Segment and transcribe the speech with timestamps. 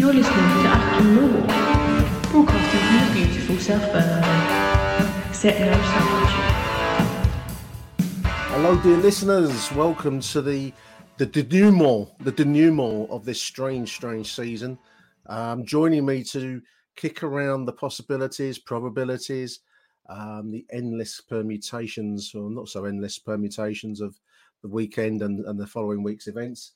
[0.00, 1.42] You're listening to Acton Law,
[2.32, 5.28] broadcasting from the beautiful South Bermondsey.
[5.28, 6.48] Accept no substitute.
[8.48, 9.70] Hello, dear listeners.
[9.72, 10.72] Welcome to the
[11.18, 14.78] the denouement, the denouement of this strange, strange season.
[15.26, 16.62] Um, joining me to
[16.96, 19.60] kick around the possibilities, probabilities,
[20.08, 24.18] um, the endless permutations, or not so endless permutations of
[24.62, 26.72] the weekend and, and the following week's events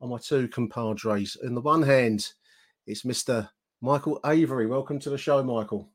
[0.00, 1.36] are my two compadres.
[1.42, 2.34] In the one hand,
[2.88, 3.50] it's Mr.
[3.82, 4.66] Michael Avery.
[4.66, 5.90] Welcome to the show, Michael.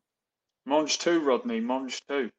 [0.65, 1.59] Monge too, Rodney.
[1.59, 2.29] Monge too.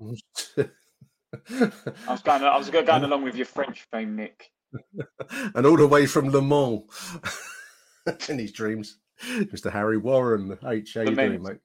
[0.00, 1.70] I
[2.08, 2.42] was going.
[2.42, 4.50] I was going along with your French theme, Nick.
[5.54, 6.82] and all the way from Le Mans
[8.28, 9.70] in his dreams, Mr.
[9.70, 10.58] Harry Warren.
[10.66, 11.58] H, how you doing, mate?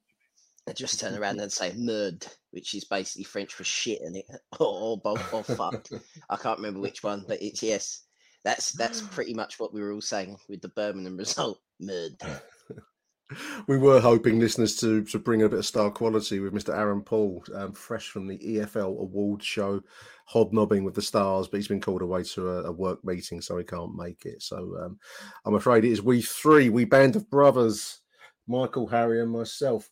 [0.67, 4.25] I just turn around and say "merd," which is basically French for shit, and it
[4.59, 5.87] or, or, or fuck.
[6.29, 8.03] I can't remember which one, but it's yes.
[8.43, 11.59] That's that's pretty much what we were all saying with the Birmingham result.
[13.67, 16.73] We were hoping listeners to to bring a bit of star quality with Mr.
[16.73, 19.81] Aaron Paul, um, fresh from the EFL award show,
[20.25, 23.57] hobnobbing with the stars, but he's been called away to a, a work meeting, so
[23.57, 24.41] he can't make it.
[24.41, 24.97] So um,
[25.45, 27.99] I'm afraid it is we three, we band of brothers,
[28.47, 29.89] Michael, Harry, and myself.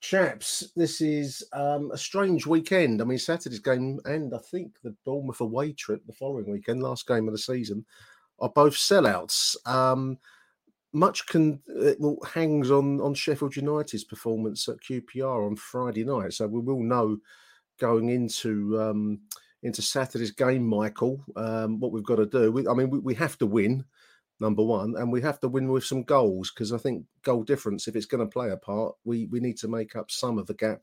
[0.00, 3.02] Chaps, this is um, a strange weekend.
[3.02, 7.06] I mean, Saturday's game and I think the Bournemouth away trip the following weekend, last
[7.06, 7.84] game of the season,
[8.38, 9.56] are both sellouts.
[9.66, 10.16] Um,
[10.92, 11.60] much can
[11.98, 16.32] well, hangs on on Sheffield United's performance at QPR on Friday night.
[16.32, 17.18] So we will know
[17.78, 19.20] going into um,
[19.62, 22.52] into Saturday's game, Michael, um, what we've got to do.
[22.52, 23.84] We, I mean, we, we have to win
[24.40, 27.88] number one, and we have to win with some goals because I think goal difference,
[27.88, 30.46] if it's going to play a part, we we need to make up some of
[30.46, 30.82] the gap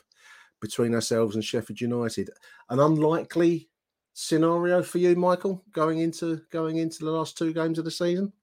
[0.61, 2.29] between ourselves and Sheffield United.
[2.69, 3.69] An unlikely
[4.13, 8.33] scenario for you, Michael, going into going into the last two games of the season.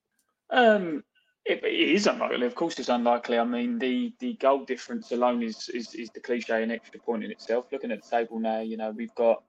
[0.51, 1.03] Um,
[1.45, 2.47] it, it is unlikely.
[2.47, 3.39] Of course, it's unlikely.
[3.39, 7.25] I mean, the, the goal difference alone is, is is the cliche and extra point
[7.25, 7.67] in itself.
[7.73, 9.43] Looking at the table now, you know we've got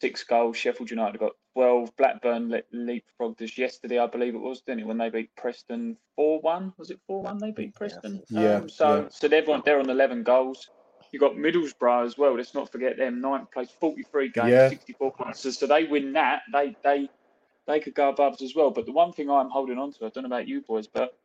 [0.00, 0.56] six goals.
[0.56, 1.96] Sheffield United got twelve.
[1.96, 4.86] Blackburn le- leapfrogged us yesterday, I believe it was, didn't it?
[4.86, 7.38] When they beat Preston four one, was it four one?
[7.38, 8.22] They beat Preston.
[8.28, 8.56] Yeah.
[8.56, 9.08] Um, so yeah.
[9.10, 10.70] so they're on they're on eleven goals.
[11.12, 12.36] You've got Middlesbrough as well.
[12.36, 13.20] Let's not forget them.
[13.20, 14.68] Ninth place, forty three games, Yeah.
[14.68, 15.40] sixty four points.
[15.40, 17.08] So, so they win that, they they
[17.66, 18.70] they could go above us as well.
[18.70, 21.16] But the one thing I'm holding on to, I don't know about you boys, but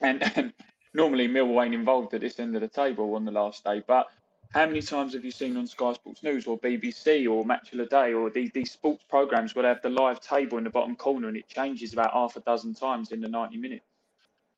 [0.00, 0.52] and, and
[0.94, 3.82] normally Millwall ain't involved at this end of the table on the last day.
[3.86, 4.06] But
[4.50, 7.78] how many times have you seen on Sky Sports News or BBC or Match of
[7.78, 10.70] the Day or these, these sports programs where they have the live table in the
[10.70, 13.86] bottom corner and it changes about half a dozen times in the 90 minutes?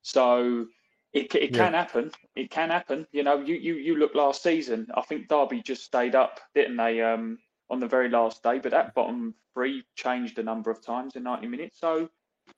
[0.02, 0.66] So
[1.12, 2.12] it, it can happen.
[2.36, 3.06] It can happen.
[3.12, 4.86] You know, you, you you look last season.
[4.94, 7.00] I think Derby just stayed up, didn't they?
[7.00, 7.38] Um,
[7.70, 11.22] on the very last day, but that bottom three changed a number of times in
[11.22, 11.78] 90 minutes.
[11.78, 12.08] So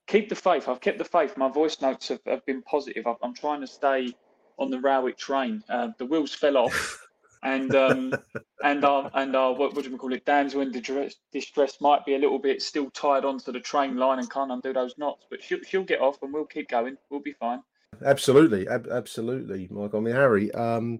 [0.07, 0.67] keep the faith.
[0.67, 1.37] I've kept the faith.
[1.37, 3.07] My voice notes have, have been positive.
[3.07, 4.13] I'm, I'm trying to stay
[4.57, 5.63] on the Rowett train.
[5.69, 7.07] Uh, the wheels fell off,
[7.43, 8.13] and um,
[8.63, 10.25] and our and our what would you call it?
[10.25, 14.19] Damsel in distress, distress might be a little bit still tied onto the train line
[14.19, 16.97] and can't undo those knots, but she'll she'll get off and we'll keep going.
[17.09, 17.61] We'll be fine.
[18.05, 19.99] Absolutely, ab- absolutely, Michael.
[19.99, 20.99] I mean, Harry, um,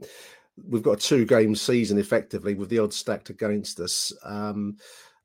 [0.68, 4.12] we've got a two-game season effectively with the odds stacked against us.
[4.24, 4.78] Um,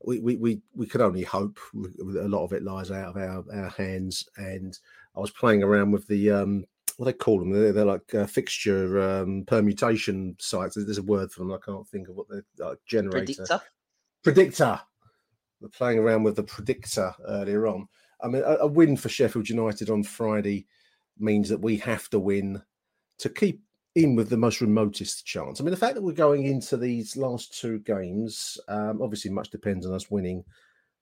[0.07, 1.59] we, we we we could only hope.
[1.75, 4.27] A lot of it lies out of our, our hands.
[4.37, 4.79] And
[5.17, 6.65] I was playing around with the um,
[6.97, 7.51] what they call them.
[7.51, 10.77] They're, they're like uh, fixture um, permutation sites.
[10.77, 11.53] There's a word for them.
[11.53, 13.61] I can't think of what they're like, generator Predictor.
[14.23, 14.81] predictor.
[15.61, 17.89] We're playing around with the predictor earlier on.
[18.23, 20.67] I mean, a, a win for Sheffield United on Friday
[21.19, 22.63] means that we have to win
[23.19, 23.63] to keep
[23.97, 25.59] in with the most remotest chance.
[25.59, 29.51] I mean, the fact that we're going into these last two games, um, obviously, much
[29.51, 30.45] depends on us winning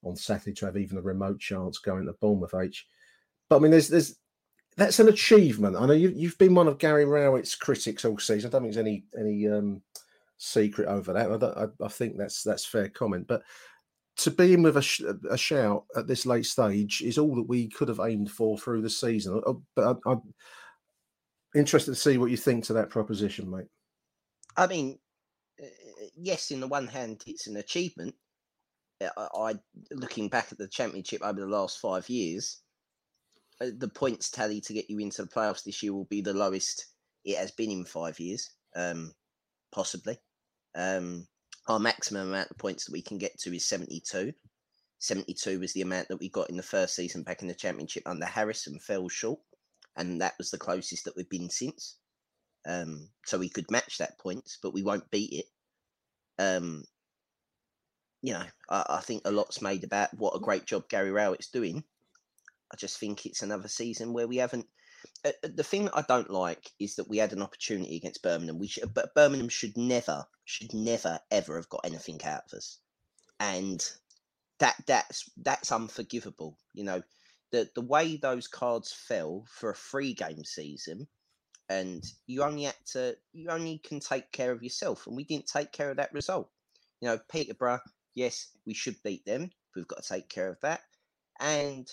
[0.04, 2.86] on Saturday to have even a remote chance going to Bournemouth H.
[3.48, 4.16] But I mean, there's there's
[4.76, 5.76] that's an achievement.
[5.76, 8.48] I know you, you've been one of Gary Rowett's critics all season.
[8.48, 9.82] I don't think there's any any um,
[10.38, 11.30] secret over that.
[11.30, 13.26] I, I, I, think that's that's fair comment.
[13.26, 13.42] But
[14.18, 17.48] to be in with a, sh- a, shout at this late stage is all that
[17.48, 19.42] we could have aimed for through the season.
[19.74, 20.22] But I, am
[21.54, 23.66] interested to see what you think to that proposition, mate.
[24.56, 24.98] I mean,
[25.62, 25.66] uh,
[26.16, 28.14] yes, in the one hand, it's an achievement.
[29.02, 29.54] I, I
[29.90, 32.60] looking back at the championship over the last five years,
[33.60, 36.86] the points tally to get you into the playoffs this year will be the lowest
[37.24, 39.12] it has been in five years, um,
[39.72, 40.18] possibly.
[40.74, 41.26] Um,
[41.68, 44.32] our maximum amount of points that we can get to is 72.
[44.98, 48.02] 72 was the amount that we got in the first season back in the championship
[48.06, 49.40] under Harrison, fell short,
[49.96, 51.96] and that was the closest that we've been since.
[52.66, 56.42] Um, so we could match that points, but we won't beat it.
[56.42, 56.84] Um,
[58.22, 61.50] you know, I, I, think a lot's made about what a great job Gary Rowett's
[61.50, 61.84] doing.
[62.72, 64.66] I just think it's another season where we haven't.
[65.24, 68.22] Uh, uh, the thing that I don't like is that we had an opportunity against
[68.22, 68.58] Birmingham.
[68.58, 72.78] We should, but Birmingham should never, should never, ever have got anything out of us,
[73.38, 73.86] and
[74.58, 76.56] that that's that's unforgivable.
[76.72, 77.02] You know,
[77.54, 81.06] the the way those cards fell for a free game season,
[81.68, 85.46] and you only had to, you only can take care of yourself, and we didn't
[85.46, 86.50] take care of that result.
[87.00, 87.78] You know, Peterborough,
[88.16, 89.50] yes, we should beat them.
[89.76, 90.80] We've got to take care of that,
[91.38, 91.88] and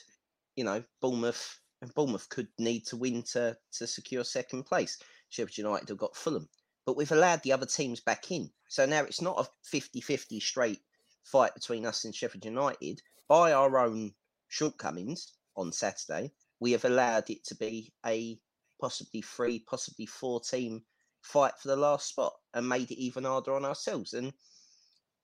[0.55, 4.97] you know, Bournemouth and Bournemouth could need to win to to secure second place.
[5.29, 6.49] Sheffield United have got Fulham,
[6.87, 8.49] but we've allowed the other teams back in.
[8.67, 10.81] So now it's not a 50-50 straight
[11.23, 13.03] fight between us and Sheffield United.
[13.27, 14.13] By our own
[14.49, 18.39] shortcomings on Saturday, we have allowed it to be a
[18.79, 20.83] possibly three, possibly four team
[21.21, 24.13] fight for the last spot and made it even harder on ourselves.
[24.13, 24.33] And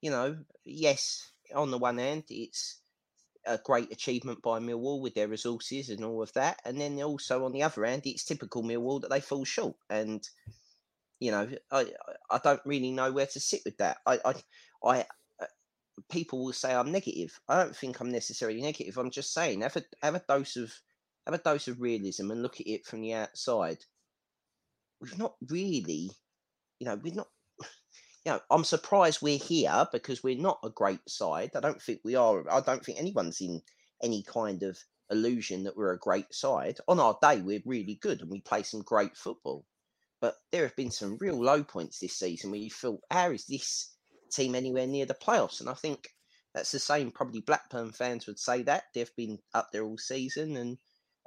[0.02, 2.82] you know, yes, on the one hand, it's
[3.46, 6.60] a great achievement by Millwall with their resources and all of that.
[6.66, 9.76] And then also on the other hand, it's typical Millwall that they fall short.
[9.90, 10.28] And
[11.20, 11.88] you know, I
[12.30, 13.98] I don't really know where to sit with that.
[14.06, 14.34] I I,
[14.84, 15.06] I
[16.10, 17.40] people will say I'm negative.
[17.48, 18.98] I don't think I'm necessarily negative.
[18.98, 20.74] I'm just saying have a have a dose of
[21.26, 23.80] have a dose of realism and look at it from the outside.
[25.02, 26.12] We've not really,
[26.80, 27.28] you know, we're not
[28.26, 31.52] you know, I'm surprised we're here because we're not a great side.
[31.56, 32.50] I don't think we are.
[32.52, 33.62] I don't think anyone's in
[34.02, 34.78] any kind of
[35.10, 36.78] illusion that we're a great side.
[36.88, 39.66] On our day, we're really good and we play some great football.
[40.20, 43.46] But there have been some real low points this season where you feel, how is
[43.46, 43.97] this
[44.32, 45.60] team anywhere near the playoffs?
[45.60, 46.10] And I think
[46.54, 47.12] that's the same.
[47.12, 50.78] Probably Blackburn fans would say that they've been up there all season, and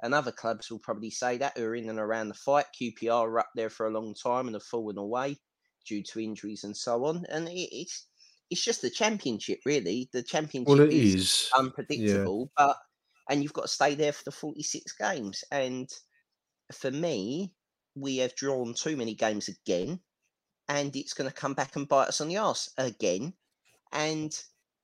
[0.01, 2.65] and other clubs will probably say that who are in and around the fight.
[2.79, 5.37] QPR are up there for a long time and have fallen away
[5.85, 7.25] due to injuries and so on.
[7.29, 8.07] And it, it's
[8.49, 10.09] it's just the championship, really.
[10.11, 11.49] The championship well, is, is.
[11.57, 12.65] unpredictable, yeah.
[12.65, 12.77] but
[13.29, 15.43] and you've got to stay there for the forty six games.
[15.51, 15.89] And
[16.73, 17.53] for me,
[17.95, 19.99] we have drawn too many games again,
[20.71, 23.33] and it's going to come back and bite us on the ass again.
[23.91, 24.37] And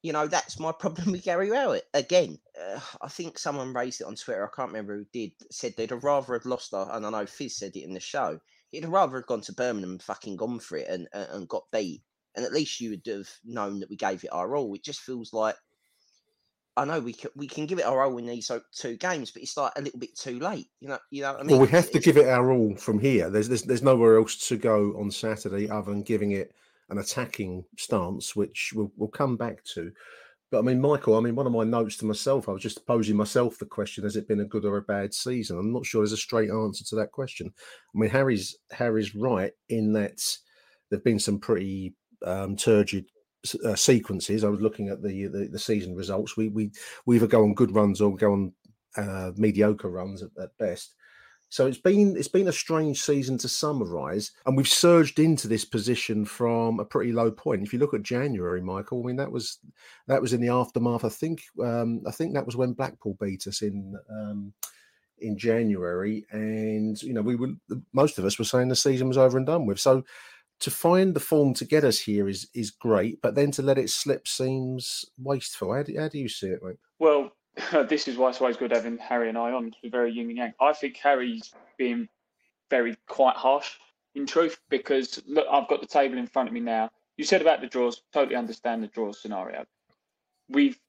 [0.04, 2.38] you know that's my problem with Gary Rowett again.
[2.62, 4.46] Uh, I think someone raised it on Twitter.
[4.46, 5.32] I can't remember who did.
[5.50, 6.74] Said they'd rather have lost.
[6.74, 8.40] Our, and I know Fizz said it in the show
[8.72, 11.72] He'd rather have gone to Birmingham and fucking gone for it and, and, and got
[11.72, 12.04] beat.
[12.36, 14.74] And at least you would have known that we gave it our all.
[14.76, 15.56] It just feels like
[16.78, 19.42] I know we can we can give it our all in these two games, but
[19.42, 20.68] it's like a little bit too late.
[20.80, 21.58] You know, you know what I mean.
[21.58, 23.32] Well, we have to give it our all from here.
[23.32, 26.54] There's, there's there's nowhere else to go on Saturday other than giving it
[26.90, 29.92] an attacking stance, which we'll, we'll come back to.
[30.52, 32.86] But I mean, Michael, I mean, one of my notes to myself, I was just
[32.86, 35.58] posing myself the question: Has it been a good or a bad season?
[35.58, 37.52] I'm not sure there's a straight answer to that question.
[37.96, 40.22] I mean, Harry's Harry's right in that
[40.90, 43.08] there've been some pretty um, turgid
[43.56, 44.44] uh, sequences.
[44.44, 46.38] I was looking at the, the, the season results.
[46.38, 46.72] We we
[47.06, 48.54] we either go on good runs or go on
[48.96, 50.96] uh, mediocre runs at, at best.
[51.50, 55.64] So it's been it's been a strange season to summarise, and we've surged into this
[55.64, 57.64] position from a pretty low point.
[57.64, 59.60] If you look at January, Michael, I mean that was
[60.08, 61.06] that was in the aftermath.
[61.06, 64.54] I think um, I think that was when Blackpool beat us in um,
[65.20, 67.54] in January, and you know we were
[67.94, 69.80] most of us were saying the season was over and done with.
[69.80, 70.04] So
[70.60, 73.78] to find the form to get us here is is great, but then to let
[73.78, 75.74] it slip seems wasteful.
[75.74, 76.78] How do, how do you see it, mate?
[77.00, 77.32] Well,
[77.88, 79.72] this is why it's always good having Harry and I on.
[79.84, 80.54] We're very yin and yang.
[80.60, 82.08] I think Harry's being
[82.70, 83.72] very quite harsh
[84.16, 86.90] in truth because look, I've got the table in front of me now.
[87.18, 89.66] You said about the draws, totally understand the draw scenario.
[90.50, 90.80] We've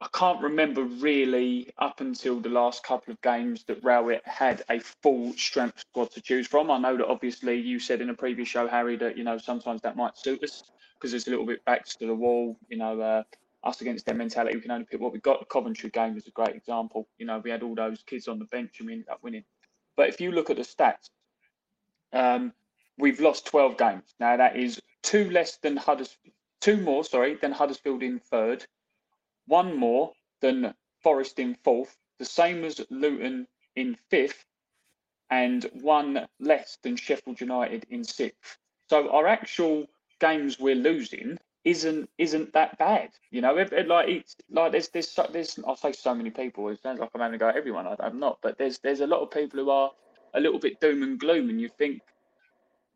[0.00, 4.78] I can't remember really up until the last couple of games that Rowett had a
[4.78, 6.70] full strength squad to choose from.
[6.70, 9.80] I know that obviously you said in a previous show, Harry, that you know sometimes
[9.82, 12.58] that might suit us because it's a little bit backs to the wall.
[12.68, 13.22] You know, uh,
[13.64, 15.40] us against their mentality, we can only pick what we got.
[15.40, 17.08] The Coventry game was a great example.
[17.18, 19.44] You know, we had all those kids on the bench and we ended up winning.
[19.96, 21.08] But if you look at the stats,
[22.12, 22.52] um,
[22.98, 24.14] we've lost 12 games.
[24.20, 28.64] Now that is two less than Huddersfield, two more, sorry, than Huddersfield in third,
[29.46, 34.44] one more than Forest in fourth, the same as Luton in fifth,
[35.30, 38.58] and one less than Sheffield United in sixth.
[38.88, 39.86] So our actual
[40.20, 43.10] games we're losing isn't isn't that bad.
[43.30, 46.68] You know, if, like it's like there's there's there's I'll say so many people.
[46.68, 47.86] It sounds like I'm having to go everyone.
[47.86, 49.90] I, I'm not, but there's there's a lot of people who are
[50.34, 52.02] a little bit doom and gloom, and you think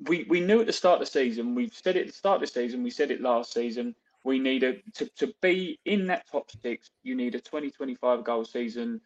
[0.07, 1.55] we we knew at the start of the season.
[1.55, 2.83] We've said it at the start of the season.
[2.83, 3.95] We said it last season.
[4.25, 6.91] We need a to, to be in that top six.
[7.03, 9.01] You need a 20 25 goal season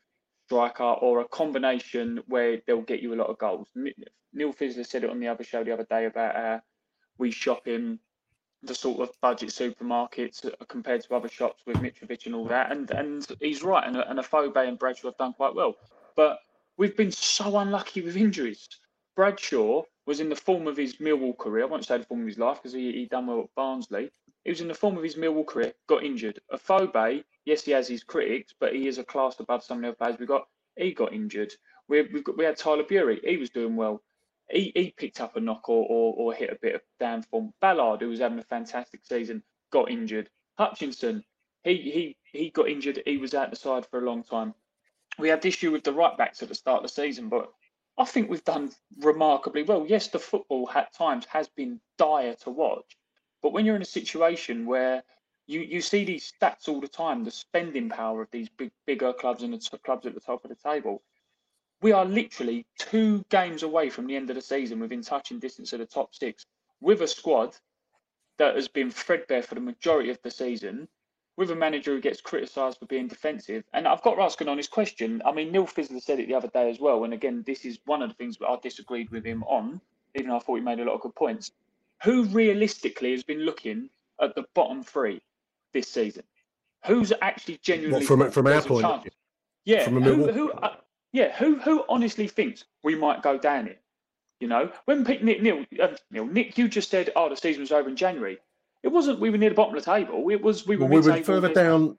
[0.47, 3.69] striker or a combination where they'll get you a lot of goals.
[3.75, 6.61] Neil Fizzler said it on the other show the other day about uh,
[7.19, 7.99] we shop in
[8.63, 12.73] the sort of budget supermarkets compared to other shops with Mitrovic and all that.
[12.73, 13.87] And and he's right.
[13.87, 15.75] And, and Afobe and Bradshaw have done quite well.
[16.17, 16.39] But
[16.77, 18.69] we've been so unlucky with injuries.
[19.17, 21.65] Bradshaw was in the form of his Millwall career.
[21.65, 24.11] I won't say the form of his life because he, he done well at Barnsley.
[24.45, 26.41] He was in the form of his Millwall career, got injured.
[26.51, 29.83] A Afobe, yes, he has his critics, but he is a class above some of
[29.83, 30.47] the other players we got.
[30.77, 31.53] He got injured.
[31.89, 33.21] We, we've got, we had Tyler Burey.
[33.25, 34.03] He was doing well
[34.51, 37.53] he, he picked up a knock or, or, or hit a bit of down form.
[37.61, 40.29] Ballard, who was having a fantastic season, got injured.
[40.59, 41.25] Hutchinson,
[41.63, 43.03] he he he got injured.
[43.07, 44.55] He was out the side for a long time.
[45.19, 47.51] We had issue with the right backs at the start of the season, but
[47.97, 49.87] I think we've done remarkably well.
[49.89, 52.97] Yes, the football at times has been dire to watch,
[53.45, 55.03] but when you're in a situation where
[55.47, 59.13] you, you see these stats all the time, the spending power of these big bigger
[59.13, 61.03] clubs and the t- clubs at the top of the table,
[61.83, 65.75] we are literally two games away from the end of the season within touching distance
[65.75, 66.47] of the top six
[66.81, 67.55] with a squad
[68.39, 70.89] that has been threadbare for the majority of the season
[71.37, 73.63] with a manager who gets criticised for being defensive.
[73.75, 75.21] And I've got ask an honest question.
[75.27, 77.05] I mean, Neil Fizzler said it the other day as well.
[77.05, 79.83] And again, this is one of the things that I disagreed with him on,
[80.15, 81.53] even though I thought he made a lot of good points.
[82.05, 83.89] Who realistically has been looking
[84.21, 85.21] at the bottom three
[85.73, 86.23] this season?
[86.87, 89.11] Who's actually genuinely from from our point?
[89.65, 90.77] Yeah, from who, who, uh,
[91.13, 93.81] yeah, who who honestly thinks we might go down it?
[94.41, 97.73] You know, when Nick, Neil, uh, Neil, Nick, you just said, "Oh, the season was
[97.73, 98.39] over in January."
[98.83, 99.21] It wasn't.
[99.21, 100.29] We were near the bottom of the table.
[100.29, 100.67] It was.
[100.67, 100.87] We were.
[100.87, 101.97] Well, we were further down.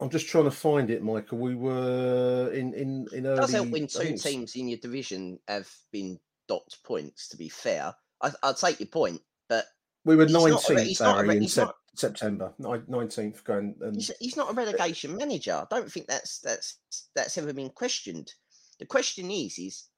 [0.00, 1.38] I'm just trying to find it, Michael.
[1.38, 3.34] We were in in in early.
[3.34, 7.28] It does help when two teams in your division have been docked points.
[7.28, 9.33] To be fair, I, will take your point, but
[10.04, 13.44] we were 19th, Barry, in sep- September, 19th.
[13.44, 15.52] Going and he's, he's not a relegation manager.
[15.52, 16.78] I don't think that's that's
[17.14, 18.32] that's ever been questioned.
[18.78, 19.88] The question is, is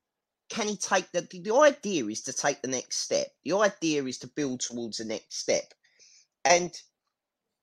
[0.49, 3.27] can he take the, the idea is to take the next step.
[3.45, 5.75] The idea is to build towards the next step.
[6.45, 6.73] And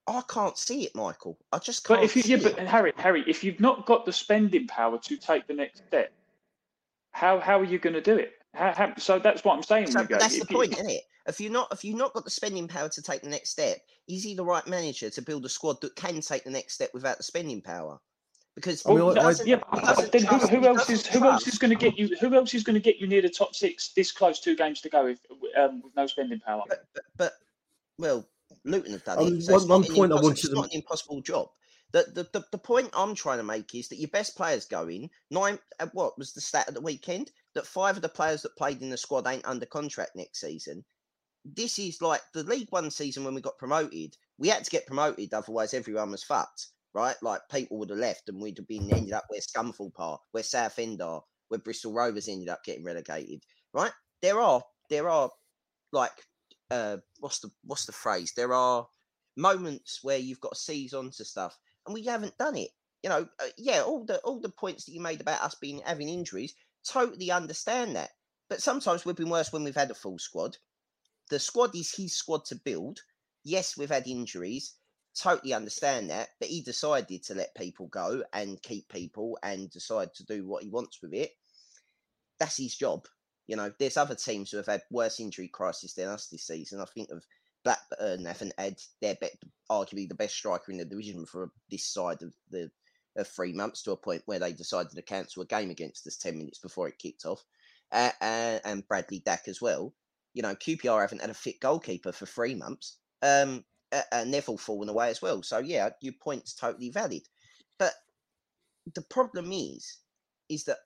[0.07, 1.37] I can't see it, Michael.
[1.51, 2.01] I just can't.
[2.01, 2.55] But if you, yeah, it.
[2.57, 6.11] but Harry, Harry, if you've not got the spending power to take the next step,
[7.11, 8.33] how how are you going to do it?
[8.53, 9.87] How, how, so that's what I'm saying.
[9.87, 11.03] So, that's if the point, isn't it?
[11.27, 13.77] If you're not if you've not got the spending power to take the next step,
[14.07, 16.89] is he the right manager to build a squad that can take the next step
[16.93, 17.99] without the spending power?
[18.55, 19.59] because I mean, I, yeah,
[20.11, 22.15] then who, who else is who else is going to get you?
[22.19, 24.39] Who else is going to get you near the top six this close?
[24.39, 25.19] Two games to go with
[25.57, 26.61] um, with no spending power.
[26.67, 27.33] But, but, but
[27.97, 28.27] well,
[28.63, 29.43] Luton have done um, it.
[29.43, 30.55] So one, one point I wanted it's to...
[30.55, 31.49] not an impossible job.
[31.91, 34.87] The, the, the, the point I'm trying to make is that your best players go
[34.87, 35.11] in.
[35.29, 37.31] Nine, uh, what was the stat at the weekend?
[37.53, 40.83] That five of the players that played in the squad ain't under contract next season.
[41.45, 44.17] This is like the League One season when we got promoted.
[44.37, 47.15] We had to get promoted, otherwise everyone was fucked right?
[47.21, 50.43] Like people would have left and we'd have been ended up where Scunthorpe are, where
[50.43, 53.91] Southend are, where Bristol Rovers ended up getting relegated, right?
[54.21, 55.29] There are there are
[55.91, 56.11] like
[56.71, 58.33] uh what's the what's the phrase?
[58.35, 58.87] There are
[59.35, 62.69] moments where you've got to seize onto stuff, and we haven't done it.
[63.01, 65.81] You know, uh, yeah, all the all the points that you made about us being
[65.85, 66.53] having injuries,
[66.87, 68.11] totally understand that.
[68.49, 70.57] But sometimes we've been worse when we've had a full squad.
[71.33, 72.99] The squad is his squad to build.
[73.43, 74.75] Yes, we've had injuries
[75.19, 80.13] totally understand that, but he decided to let people go and keep people and decide
[80.13, 81.31] to do what he wants with it.
[82.39, 83.07] That's his job.
[83.47, 86.79] You know, there's other teams who have had worse injury crisis than us this season.
[86.79, 87.25] I think of
[87.63, 89.17] Blackburn haven't had their
[89.71, 92.69] arguably the best striker in the division for this side of the
[93.15, 96.15] of three months to a point where they decided to cancel a game against us
[96.17, 97.43] 10 minutes before it kicked off.
[97.91, 99.95] Uh, uh, and Bradley Dack as well.
[100.33, 102.97] You know, QPR haven't had a fit goalkeeper for three months.
[103.21, 103.63] Um,
[103.93, 105.43] uh, all falling away as well.
[105.43, 107.23] So yeah, your point's totally valid.
[107.77, 107.93] but
[108.95, 109.99] the problem is,
[110.49, 110.79] is that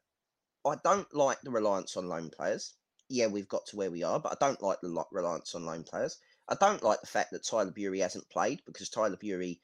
[0.66, 2.74] I don't like the reliance on loan players.
[3.10, 5.84] Yeah, we've got to where we are, but I don't like the reliance on loan
[5.84, 6.18] players.
[6.50, 9.60] I don't like the fact that Tyler Burey hasn't played because Tyler Burey.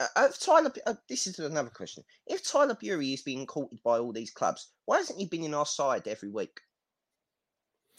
[0.00, 2.02] Uh, if Tyler, uh, this is another question.
[2.26, 5.54] If Tyler Burey is being courted by all these clubs, why hasn't he been in
[5.54, 6.60] our side every week?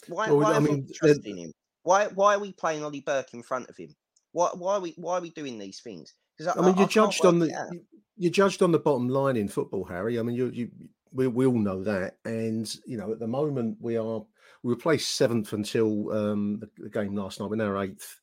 [0.08, 0.86] Why, Well, why I mean,
[1.24, 1.52] in him?
[1.82, 3.94] Why, why are we playing Ollie Burke in front of him?
[4.32, 6.14] Why, why are we, why are we doing these things?
[6.36, 7.84] Because I mean, you're can't judged on the you-
[8.16, 10.18] you're judged on the bottom line in football, Harry.
[10.18, 10.70] I mean, you you
[11.12, 14.24] we, we all know that, and you know at the moment we are
[14.62, 17.50] we were placed seventh until um, the, the game last night.
[17.50, 18.20] We're now eighth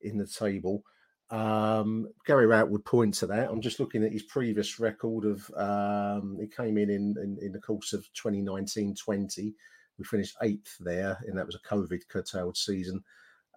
[0.00, 0.82] in the table.
[1.30, 3.50] Um, Gary Rowett would point to that.
[3.50, 7.52] I'm just looking at his previous record of um, he came in in, in in
[7.52, 9.52] the course of 2019-20.
[9.98, 13.02] We finished eighth there, and that was a COVID curtailed season.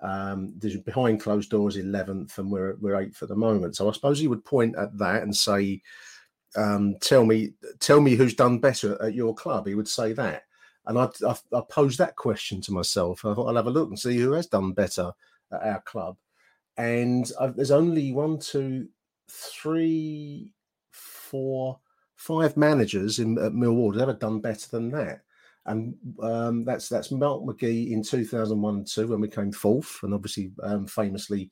[0.02, 0.54] Um,
[0.86, 3.76] behind closed doors, eleventh, and we're we're eighth at the moment.
[3.76, 5.82] So I suppose he would point at that and say,
[6.56, 10.44] um, "Tell me, tell me who's done better at your club." He would say that,
[10.86, 13.26] and I I, I posed that question to myself.
[13.26, 15.12] I thought I'll have a look and see who has done better
[15.52, 16.18] at our club.
[16.78, 18.88] And i there's only one, two,
[19.28, 20.54] three,
[20.92, 21.80] four,
[22.16, 25.22] five managers in at Millwall that ever done better than that
[25.70, 30.14] and um, that's that's Mark McGee in 2001 and 2 when we came fourth and
[30.14, 31.52] obviously um, famously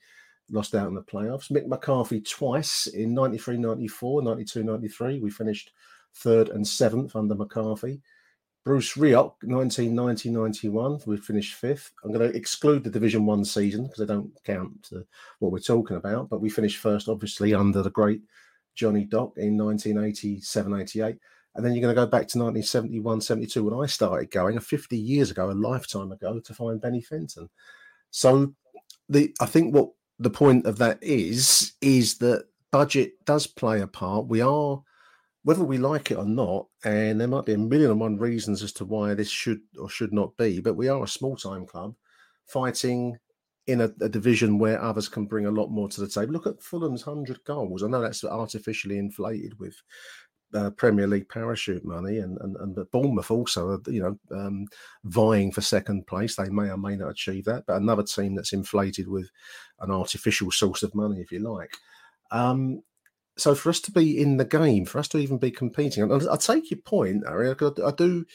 [0.49, 1.51] lost out in the playoffs.
[1.51, 5.19] Mick McCarthy twice in 93 94, 92 93.
[5.19, 5.71] We finished
[6.15, 8.01] third and seventh under McCarthy.
[8.65, 11.93] Bruce Rioch, 1990 91, we finished fifth.
[12.03, 15.05] I'm going to exclude the Division One season because I don't count to
[15.39, 18.21] what we're talking about, but we finished first, obviously, under the great
[18.75, 21.17] Johnny Dock in 1987 88.
[21.57, 24.95] And then you're going to go back to 1971, 72 when I started going, 50
[24.95, 27.49] years ago, a lifetime ago, to find Benny Fenton.
[28.11, 28.53] So
[29.09, 33.87] the I think what the point of that is is that budget does play a
[33.87, 34.27] part.
[34.27, 34.81] We are,
[35.43, 38.61] whether we like it or not, and there might be a million and one reasons
[38.61, 41.65] as to why this should or should not be, but we are a small time
[41.65, 41.95] club
[42.45, 43.17] fighting
[43.67, 46.33] in a, a division where others can bring a lot more to the table.
[46.33, 47.83] Look at Fulham's 100 goals.
[47.83, 49.75] I know that's artificially inflated with
[50.53, 54.67] uh, Premier League parachute money, and and, and Bournemouth also, you know, um,
[55.03, 56.35] vying for second place.
[56.35, 59.29] They may or may not achieve that, but another team that's inflated with
[59.79, 61.75] an artificial source of money, if you like.
[62.31, 62.83] Um,
[63.37, 66.27] so for us to be in the game, for us to even be competing, and
[66.27, 67.49] I, I take your point, Harry.
[67.49, 67.53] I,
[67.85, 68.25] I do,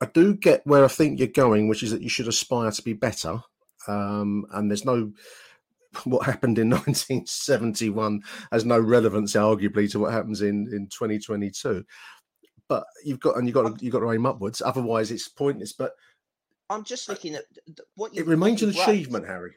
[0.00, 2.82] I do get where I think you're going, which is that you should aspire to
[2.82, 3.42] be better.
[3.88, 5.12] Um, and there's no
[6.04, 11.84] what happened in 1971 has no relevance, arguably, to what happens in in 2022.
[12.68, 14.62] But you've got and you've got to, you've got to aim upwards.
[14.62, 15.72] Otherwise, it's pointless.
[15.72, 15.92] But
[16.70, 17.44] I'm just looking at
[17.94, 18.22] what you.
[18.22, 19.52] it remains an achievement, Harry.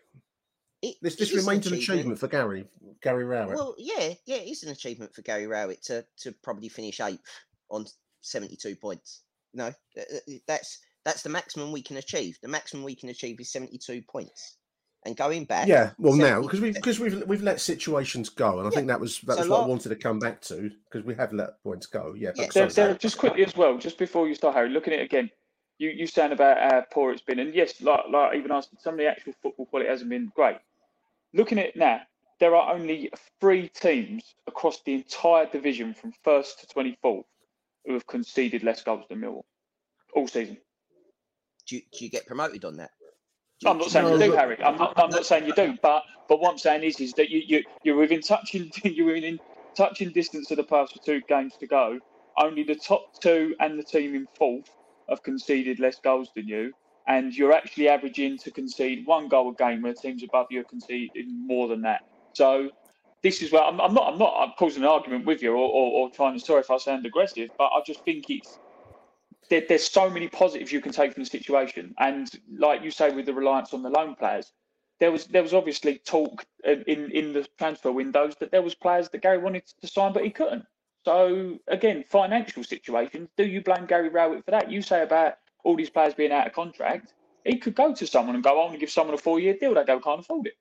[0.82, 2.66] It, This this it is remains an achievement for Gary
[3.02, 3.56] Gary Rowett.
[3.56, 7.22] Well, yeah, yeah, it is an achievement for Gary Rowett to to probably finish eighth
[7.70, 7.86] on
[8.22, 9.22] 72 points.
[9.54, 12.38] No, uh, uh, that's that's the maximum we can achieve.
[12.42, 14.58] The maximum we can achieve is 72 points.
[15.06, 18.60] And going back, yeah, well, now 70 because we've because we've we've let situations go,
[18.60, 18.76] and I Yeah.
[18.76, 21.16] think that was that So was what I wanted to come back to because we
[21.16, 22.16] have let points go.
[22.18, 24.94] Yeah, Yeah, but There, there, just quickly as well, just before you start, Harry, looking
[24.94, 25.30] at it again,
[25.78, 28.96] you you saying about how poor it's been, and yes, like like even asked, some
[28.96, 30.58] of the actual football quality hasn't been great.
[31.34, 32.02] Looking at it now,
[32.40, 37.28] there are only three teams across the entire division from first to twenty fourth
[37.86, 39.44] who have conceded less goals than Millwall
[40.16, 40.58] all season.
[41.68, 42.92] do you, do you get promoted on that?
[43.66, 44.58] I'm not saying No, you do, but- Harry.
[44.64, 44.94] I'm not.
[44.98, 45.78] I'm not saying you do.
[45.82, 49.40] But but what I'm saying is, is that you you you're within touching you're within
[49.78, 52.00] touching distance of the pass for two games to go.
[52.38, 54.66] Only the top two and the team in fourth
[55.10, 56.74] have conceded less goals than you,
[57.08, 60.66] and you're actually averaging to concede one goal a game where teams above you are
[60.66, 62.02] conceding more than that.
[62.34, 62.70] So
[63.24, 64.14] this is where I'm, I'm not.
[64.14, 64.34] I'm not.
[64.40, 66.40] I'm causing an argument with you or, or, or trying to.
[66.40, 68.60] Sorry if I sound aggressive, but I just think it's
[69.50, 71.94] there, there's so many positives you can take from the situation.
[72.00, 74.52] And like you say, with the reliance on the loan players,
[75.00, 78.76] there was there was obviously talk in in in the transfer windows that there was
[78.76, 80.66] players that Gary wanted to sign but he couldn't.
[81.04, 83.30] So again, financial situations.
[83.38, 84.72] Do you blame Gary Rowett for that?
[84.72, 87.14] You say about all these players being out of contract.
[87.44, 89.74] He could go to someone and go, "I want to give someone a four-year deal."
[89.76, 90.54] They go, "Can't afford it."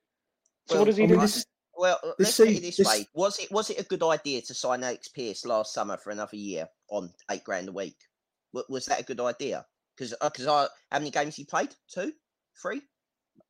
[0.66, 1.20] So Well, what does he I mean, do?
[1.22, 4.42] this- Well, let's put it this, this- way: was it was it a good idea
[4.42, 7.96] to sign Alex Pearce last summer for another year on eight grand a week?
[8.68, 9.66] Was, that a good idea?
[9.96, 11.74] Because because I how many games he played?
[11.88, 12.12] Two,
[12.60, 12.82] three.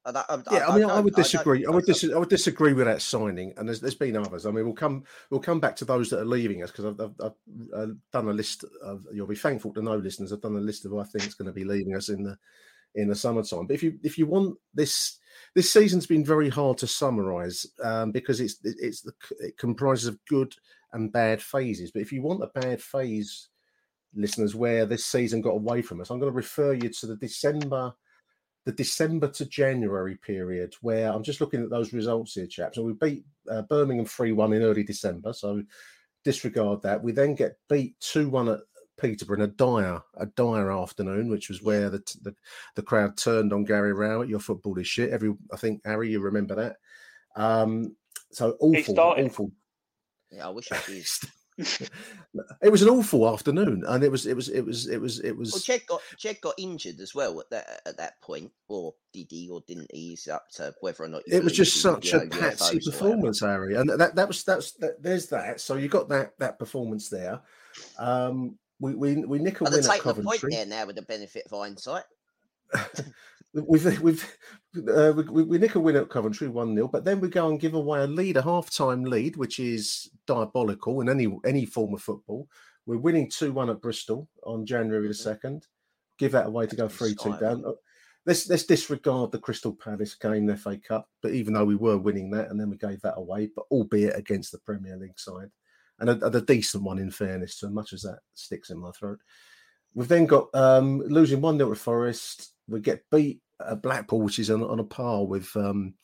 [0.06, 1.64] I I- Yeah, I, don't mean, I would disagree.
[1.64, 4.44] I, would dis- I would disagree with that signing, and there's, there's been others.
[4.44, 7.00] I mean, we'll come we'll come back to those that are leaving us because I've,
[7.00, 7.32] I've, I've
[7.74, 9.06] uh, done a list of.
[9.12, 10.32] You'll be thankful to know, listeners.
[10.32, 12.22] I've done a list of who I think is going to be leaving us in
[12.22, 12.36] the
[12.94, 13.66] in the summertime.
[13.66, 15.18] But if you if you want this
[15.54, 20.18] this season's been very hard to summarise um, because it's it's the, it comprises of
[20.26, 20.54] good
[20.92, 21.90] and bad phases.
[21.90, 23.48] But if you want a bad phase,
[24.14, 27.16] listeners, where this season got away from us, I'm going to refer you to the
[27.16, 27.92] December,
[28.64, 32.78] the December to January period, where I'm just looking at those results here, chaps.
[32.78, 35.32] And we beat uh, Birmingham 3 1 in early December.
[35.32, 35.62] So
[36.24, 37.02] disregard that.
[37.02, 38.60] We then get beat 2 1 at
[39.00, 42.34] Peterborough in a dire, a dire afternoon, which was where the, the
[42.76, 44.28] the crowd turned on Gary Rowett.
[44.28, 45.10] Your football is shit.
[45.10, 46.76] Every, I think Harry, you remember that.
[47.36, 47.96] Um,
[48.30, 49.52] so awful, awful.
[50.30, 51.06] Yeah, I wish I did.
[51.56, 55.36] it was an awful afternoon, and it was it was it was it was it
[55.36, 55.52] was.
[55.52, 59.28] Well, Jed got Jed got injured as well at that at that point, or did
[59.30, 60.10] he, or didn't he?
[60.10, 61.22] He's up to whether or not.
[61.26, 65.28] It was just such a patsy performance, Harry, and that that was that's that, there's
[65.28, 65.60] that.
[65.60, 67.40] So you got that that performance there.
[67.98, 70.38] Um, we we we nick a win at Coventry.
[70.38, 72.04] The point there now with the benefit of hindsight.
[73.54, 74.38] we've we've
[74.88, 77.60] uh, we, we nick a win at Coventry one 0 but then we go and
[77.60, 81.94] give away a lead, a half time lead, which is diabolical in any any form
[81.94, 82.48] of football.
[82.86, 85.22] We're winning two one at Bristol on January the mm-hmm.
[85.22, 85.66] second.
[86.18, 87.64] Give that away to go three two down.
[87.64, 87.72] Uh,
[88.26, 91.08] let's let's disregard the Crystal Palace game, the FA Cup.
[91.22, 94.16] But even though we were winning that, and then we gave that away, but albeit
[94.16, 95.50] against the Premier League side,
[96.00, 99.20] and a, a decent one in fairness to much as that sticks in my throat.
[99.94, 104.38] We've then got um, losing one 0 to Forest we get beat at Blackpool, which
[104.38, 105.94] is on, on a par with um,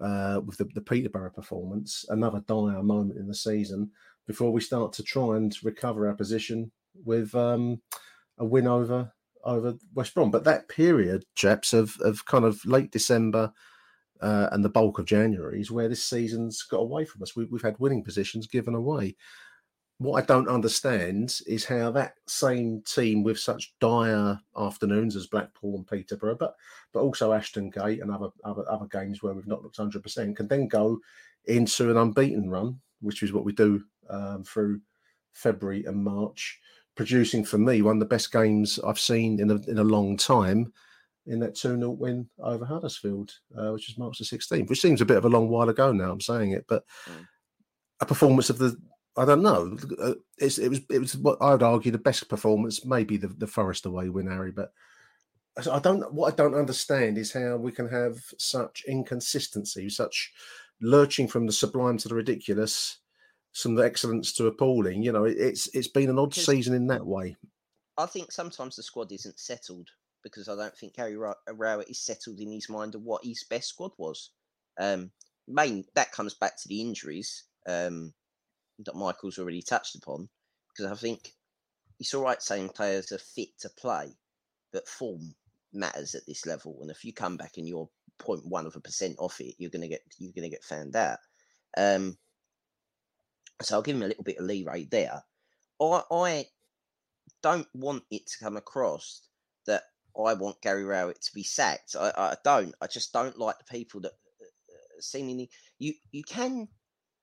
[0.00, 2.04] uh, with the, the, Peterborough performance.
[2.08, 3.90] Another dire moment in the season
[4.26, 6.72] before we start to try and recover our position
[7.04, 7.82] with um,
[8.38, 9.12] a win over
[9.44, 10.30] over West Brom.
[10.30, 13.52] But that period, chaps, of of kind of late December.
[14.22, 17.34] Uh, and the bulk of January is where this season's got away from us.
[17.34, 19.16] We, we've had winning positions given away
[20.00, 25.76] what I don't understand is how that same team with such dire afternoons as Blackpool
[25.76, 26.56] and Peterborough, but
[26.94, 30.38] but also Ashton Gate and other other, other games where we've not looked hundred percent,
[30.38, 30.98] can then go
[31.44, 34.80] into an unbeaten run, which is what we do um, through
[35.34, 36.58] February and March,
[36.96, 40.16] producing for me one of the best games I've seen in a in a long
[40.16, 40.72] time.
[41.26, 45.02] In that 2 0 win over Huddersfield, uh, which is March the 16th, which seems
[45.02, 47.26] a bit of a long while ago now, I'm saying it, but mm.
[48.00, 48.74] a performance of the
[49.16, 49.76] I don't know.
[50.00, 53.28] Uh, it's, it was it was what I would argue the best performance, maybe the
[53.28, 54.52] the Forest away win, Harry.
[54.52, 54.72] But
[55.70, 56.12] I don't.
[56.12, 60.32] What I don't understand is how we can have such inconsistency, such
[60.80, 62.98] lurching from the sublime to the ridiculous,
[63.52, 65.02] from the excellence to appalling.
[65.02, 67.36] You know, it's it's been an odd season in that way.
[67.98, 69.88] I think sometimes the squad isn't settled
[70.22, 73.68] because I don't think Harry Rowett is settled in his mind of what his best
[73.68, 74.30] squad was.
[74.78, 75.10] Um,
[75.48, 77.44] main that comes back to the injuries.
[77.68, 78.14] Um,
[78.84, 80.28] that Michael's already touched upon,
[80.68, 81.32] because I think
[81.98, 84.16] it's all right saying players are fit to play,
[84.72, 85.34] but form
[85.72, 86.78] matters at this level.
[86.80, 87.88] And if you come back and you're
[88.20, 91.18] 0.1 of a percent off it, you're gonna get you're gonna get found out.
[91.76, 92.16] Um,
[93.62, 95.22] so I'll give him a little bit of leeway there.
[95.80, 96.46] I, I
[97.42, 99.22] don't want it to come across
[99.66, 99.82] that
[100.16, 101.96] I want Gary Rowett to be sacked.
[101.98, 102.74] I, I don't.
[102.80, 106.68] I just don't like the people that uh, uh seemingly you you can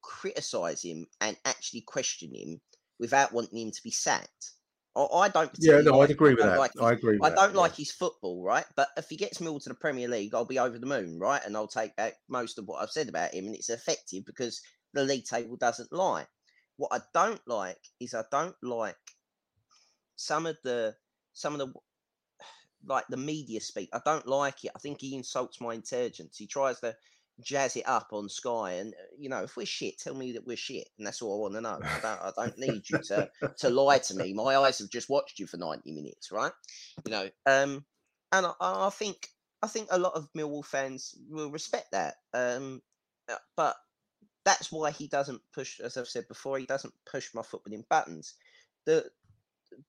[0.01, 2.61] criticize him and actually question him
[2.99, 4.53] without wanting him to be sacked.
[4.95, 5.51] I, I don't.
[5.59, 6.57] Yeah, no, I'd agree with that.
[6.57, 7.19] Like I agree.
[7.21, 7.83] I don't that, like yeah.
[7.83, 8.65] his football, right?
[8.75, 11.41] But if he gets Mill to the Premier League, I'll be over the moon, right?
[11.45, 14.61] And I'll take back most of what I've said about him, and it's effective because
[14.93, 16.25] the league table doesn't lie.
[16.77, 18.95] What I don't like is I don't like
[20.15, 20.95] some of the
[21.33, 21.73] some of the
[22.85, 23.89] like the media speak.
[23.93, 24.71] I don't like it.
[24.75, 26.37] I think he insults my intelligence.
[26.37, 26.95] He tries to
[27.41, 28.73] jazz it up on Sky.
[28.73, 31.35] And uh, you know, if we're shit, tell me that we're shit, and that's all
[31.35, 31.79] I want to know.
[31.83, 34.33] I don't, I don't need you to to lie to me.
[34.33, 36.51] My eyes have just watched you for ninety minutes, right?
[37.05, 37.85] You know, um,
[38.31, 39.29] and I, I think
[39.61, 42.15] I think a lot of Millwall fans will respect that.
[42.33, 42.81] Um,
[43.29, 43.75] uh, but
[44.45, 47.83] that's why he doesn't push, as I've said before, he doesn't push my foot within
[47.89, 48.35] buttons.
[48.85, 49.05] The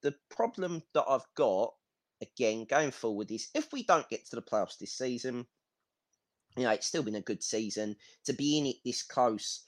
[0.03, 1.75] the problem that I've got
[2.21, 5.47] again going forward is if we don't get to the playoffs this season,
[6.59, 7.97] you know, it's still been a good season.
[8.25, 9.65] To be in it this close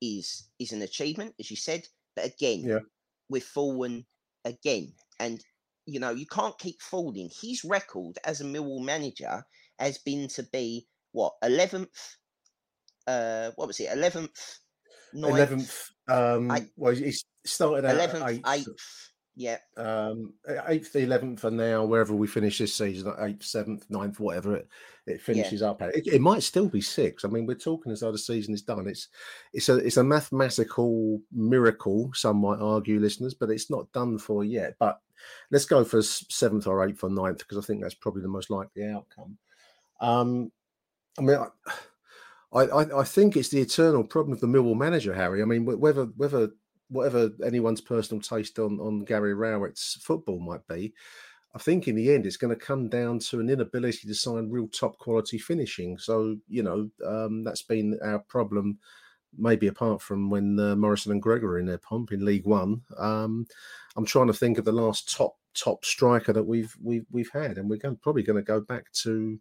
[0.00, 1.86] is is an achievement, as you said.
[2.14, 2.78] But again, yeah.
[3.28, 4.06] we've fallen
[4.44, 5.42] again, and
[5.86, 7.30] you know you can't keep falling.
[7.40, 9.44] His record as a Millwall manager
[9.78, 12.16] has been to be what eleventh.
[13.06, 13.90] Uh, what was it?
[13.92, 14.58] Eleventh,
[15.14, 15.90] eleventh.
[16.08, 19.12] Um, well, he started at eleventh, eighth.
[19.38, 19.58] Yeah.
[19.76, 20.34] Um,
[20.66, 24.68] eighth, eleventh, and now wherever we finish this season, eighth, seventh, ninth, whatever it
[25.06, 25.68] it finishes yeah.
[25.68, 25.94] up at.
[25.94, 27.24] It, it, might still be six.
[27.24, 28.88] I mean, we're talking as though the season is done.
[28.88, 29.06] It's
[29.52, 32.10] it's a it's a mathematical miracle.
[32.14, 34.74] Some might argue, listeners, but it's not done for yet.
[34.80, 34.98] But
[35.52, 38.50] let's go for seventh or eighth or ninth because I think that's probably the most
[38.50, 39.38] likely outcome.
[40.00, 40.50] Um,
[41.16, 41.38] I mean.
[42.50, 45.42] I, I, I think it's the eternal problem of the Millwall manager, Harry.
[45.42, 46.48] I mean, whether whether
[46.88, 50.94] whatever anyone's personal taste on on Gary Rowett's football might be,
[51.54, 54.50] I think in the end it's going to come down to an inability to sign
[54.50, 55.98] real top quality finishing.
[55.98, 58.78] So you know um, that's been our problem,
[59.36, 62.82] maybe apart from when uh, Morison and Gregory in their pomp in League One.
[62.96, 63.46] Um,
[63.96, 67.58] I'm trying to think of the last top top striker that we've we've we've had,
[67.58, 69.40] and we're going, probably going to go back to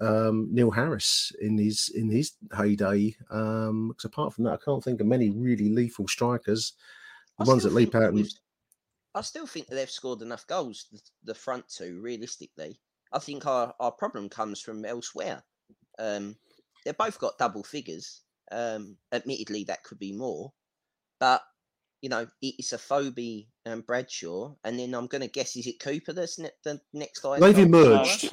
[0.00, 3.14] um, Neil Harris in his in his heyday.
[3.28, 6.74] Because um, apart from that, I can't think of many really lethal strikers.
[7.38, 8.28] The ones that leap out and
[9.14, 12.78] I still think that they've scored enough goals, the, the front two, realistically.
[13.12, 15.42] I think our, our problem comes from elsewhere.
[15.98, 16.36] Um,
[16.84, 18.22] they've both got double figures.
[18.52, 20.52] Um, admittedly, that could be more.
[21.18, 21.42] But,
[22.02, 24.54] you know, it's a Afobe and Bradshaw.
[24.64, 27.40] And then I'm going to guess, is it Cooper that's ne- the next guy?
[27.40, 28.30] They've emerged.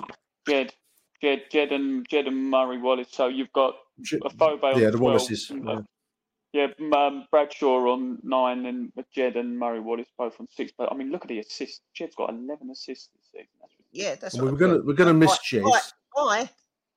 [0.48, 0.74] Jed.
[1.22, 3.10] Jed, Jed, and Jed and Murray Wallace.
[3.12, 5.52] So you've got a Afobe yeah, the Wallaces.
[5.52, 5.82] Yeah.
[6.54, 10.72] Yeah, um, Bradshaw on nine and Jed and Murray Wallace both on six.
[10.76, 11.82] But I mean, look at the assists.
[11.94, 13.48] Jed's got eleven assists this season.
[13.60, 14.36] That's yeah, that's.
[14.36, 15.64] Well, we're gonna we're gonna miss Jed.
[16.16, 16.50] Bye.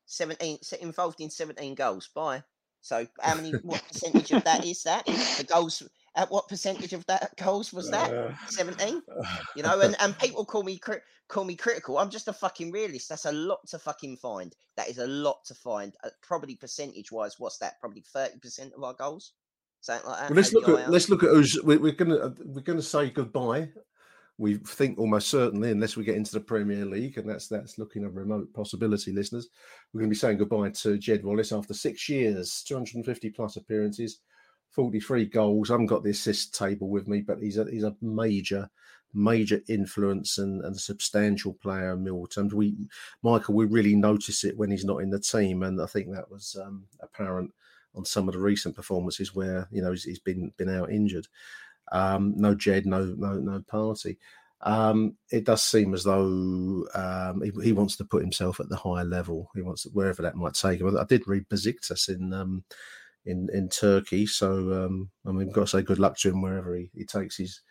[0.05, 2.09] Seventeen involved in seventeen goals.
[2.13, 2.43] Bye.
[2.81, 3.51] So how many?
[3.63, 5.05] what percentage of that is that?
[5.05, 5.83] The goals.
[6.13, 8.13] At what percentage of that goals was that?
[8.13, 9.01] Uh, Seventeen.
[9.55, 10.79] you know, and, and people call me
[11.29, 11.97] call me critical.
[11.97, 13.07] I'm just a fucking realist.
[13.07, 14.53] That's a lot to fucking find.
[14.75, 15.95] That is a lot to find.
[16.03, 17.79] Uh, probably percentage wise, what's that?
[17.79, 19.31] Probably thirty percent of our goals
[19.81, 20.29] something like that.
[20.29, 23.09] Well, let's look at let's look at who's we're, we're gonna uh, we're gonna say
[23.09, 23.69] goodbye.
[24.41, 28.05] We think almost certainly, unless we get into the Premier League, and that's that's looking
[28.05, 29.49] a remote possibility, listeners.
[29.93, 34.21] We're going to be saying goodbye to Jed Wallace after six years, 250 plus appearances,
[34.71, 35.69] 43 goals.
[35.69, 38.67] I haven't got the assist table with me, but he's a he's a major,
[39.13, 42.51] major influence and, and a substantial player in Mill terms.
[42.51, 42.89] We
[43.21, 46.31] Michael, we really notice it when he's not in the team, and I think that
[46.31, 47.53] was um, apparent
[47.93, 51.27] on some of the recent performances where you know he's, he's been been out injured.
[51.91, 54.17] Um, no Jed, no no no Partey.
[54.63, 58.75] Um, it does seem as though um, he, he, wants to put himself at the
[58.75, 59.49] higher level.
[59.55, 60.95] He wants wherever that might take him.
[60.95, 62.63] I did read Besiktas in um,
[63.25, 66.75] in in Turkey, so um, I mean, got to say good luck to him wherever
[66.75, 67.61] he, he takes his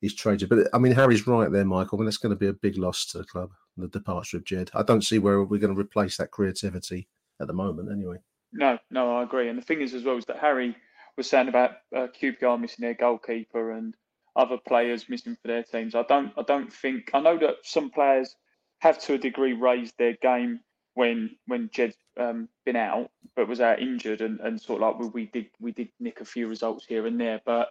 [0.00, 0.44] his trade.
[0.48, 1.98] But I mean, Harry's right there, Michael.
[1.98, 3.50] I mean, that's going to be a big loss to the club.
[3.76, 4.70] The departure of Jed.
[4.74, 7.08] I don't see where we're going to replace that creativity
[7.40, 8.16] at the moment, anyway.
[8.52, 9.48] No, no, I agree.
[9.48, 10.76] And the thing is, as well, is that Harry
[11.22, 13.94] saying about uh, QPR missing their goalkeeper and
[14.36, 15.94] other players missing for their teams.
[15.94, 17.10] I don't, I don't think.
[17.14, 18.34] I know that some players
[18.78, 20.60] have to a degree raised their game
[20.94, 24.98] when when Jed's um, been out, but was out injured, and, and sort of like
[24.98, 27.70] we, we did we did nick a few results here and there, but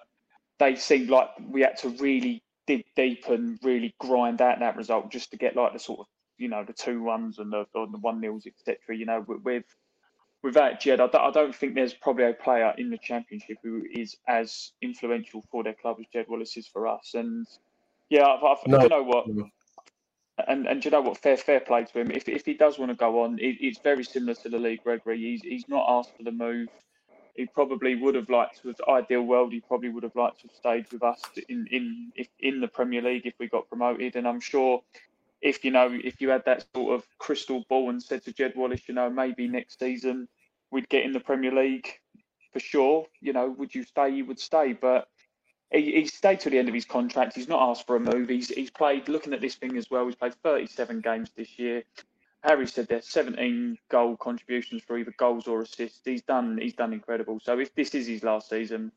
[0.60, 5.12] they seemed like we had to really dig deep and really grind out that result
[5.12, 6.06] just to get like the sort of
[6.38, 8.96] you know the two ones and the, the one nils etc.
[8.96, 9.64] You know with
[10.43, 13.84] without Jed, I don't, I don't think there's probably a player in the championship who
[13.91, 17.12] is as influential for their club as Jed Wallace is for us.
[17.13, 17.45] And
[18.10, 18.78] yeah, I've, I've, no.
[18.78, 19.25] I don't know what.
[20.47, 21.17] And and you know what?
[21.17, 22.12] Fair fair play to him.
[22.12, 24.80] If if he does want to go on, it, it's very similar to the Lee
[24.82, 26.69] Gregory, he's he's not asked for the move.
[27.36, 28.73] He probably would have liked to.
[28.73, 32.12] The ideal world, he probably would have liked to have stayed with us in in
[32.15, 34.15] if, in the Premier League if we got promoted.
[34.15, 34.82] And I'm sure
[35.41, 38.54] if you know if you had that sort of crystal ball and said to Jed
[38.56, 40.28] Wallace, you know, maybe next season
[40.71, 41.88] we'd get in the Premier League
[42.52, 43.06] for sure.
[43.21, 44.10] You know, would you stay?
[44.10, 45.08] You would stay, but
[45.71, 47.36] he, he stayed to the end of his contract.
[47.36, 48.30] He's not asked for a move.
[48.30, 49.08] He's he's played.
[49.08, 51.84] Looking at this thing as well, he's played 37 games this year.
[52.41, 56.02] Harry said there's 17 goal contributions for either goals or assists.
[56.06, 57.39] He's done he's done incredible.
[57.43, 58.91] So if this is his last season,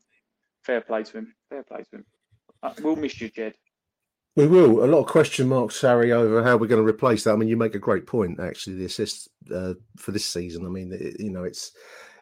[0.63, 1.35] fair play to him.
[1.49, 2.05] Fair play to him.
[2.61, 3.55] Uh, we'll miss you, Jed.
[4.35, 4.83] We will.
[4.83, 7.33] A lot of question marks, Harry, over how we're going to replace that.
[7.33, 8.77] I mean, you make a great point, actually.
[8.77, 10.65] The assists uh, for this season.
[10.65, 11.71] I mean, it, you know, it's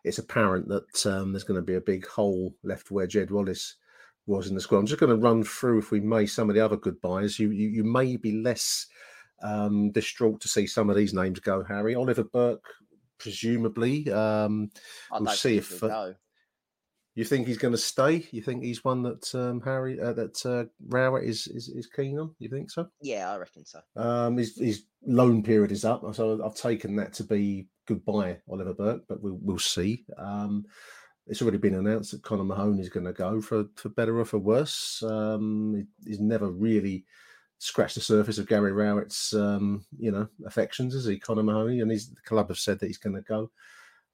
[0.04, 3.76] it's apparent that um, there's going to be a big hole left where Jed Wallace
[4.26, 4.80] was in the squad.
[4.80, 7.40] I'm just going to run through, if we may, some of the other goodbyes.
[7.40, 8.88] You you, you may be less
[9.42, 11.96] um, distraught to see some of these names go, Harry.
[11.96, 12.74] Oliver Burke,
[13.20, 14.12] presumably.
[14.12, 14.70] Um,
[15.22, 15.82] we'll see if.
[15.82, 16.12] Uh,
[17.16, 18.28] you think he's going to stay?
[18.32, 22.18] You think he's one that um, Harry uh, that uh, Rowett is, is is keen
[22.18, 22.34] on?
[22.40, 22.88] You think so?
[23.02, 23.82] Yeah, I reckon so.
[23.96, 28.74] Um, his his loan period is up, so I've taken that to be goodbye, Oliver
[28.74, 29.04] Burke.
[29.10, 30.06] But we'll we'll see.
[30.18, 30.66] Um,
[31.28, 34.26] it's already been announced that Connor Mahoney is going to go for for better or
[34.26, 35.04] for worse.
[35.04, 37.06] Um, he's never really
[37.58, 41.82] scratched the surface of Gary Rowett's um, you know affections, is he, Connor Mahoney?
[41.82, 43.52] And his the club have said that he's going to go.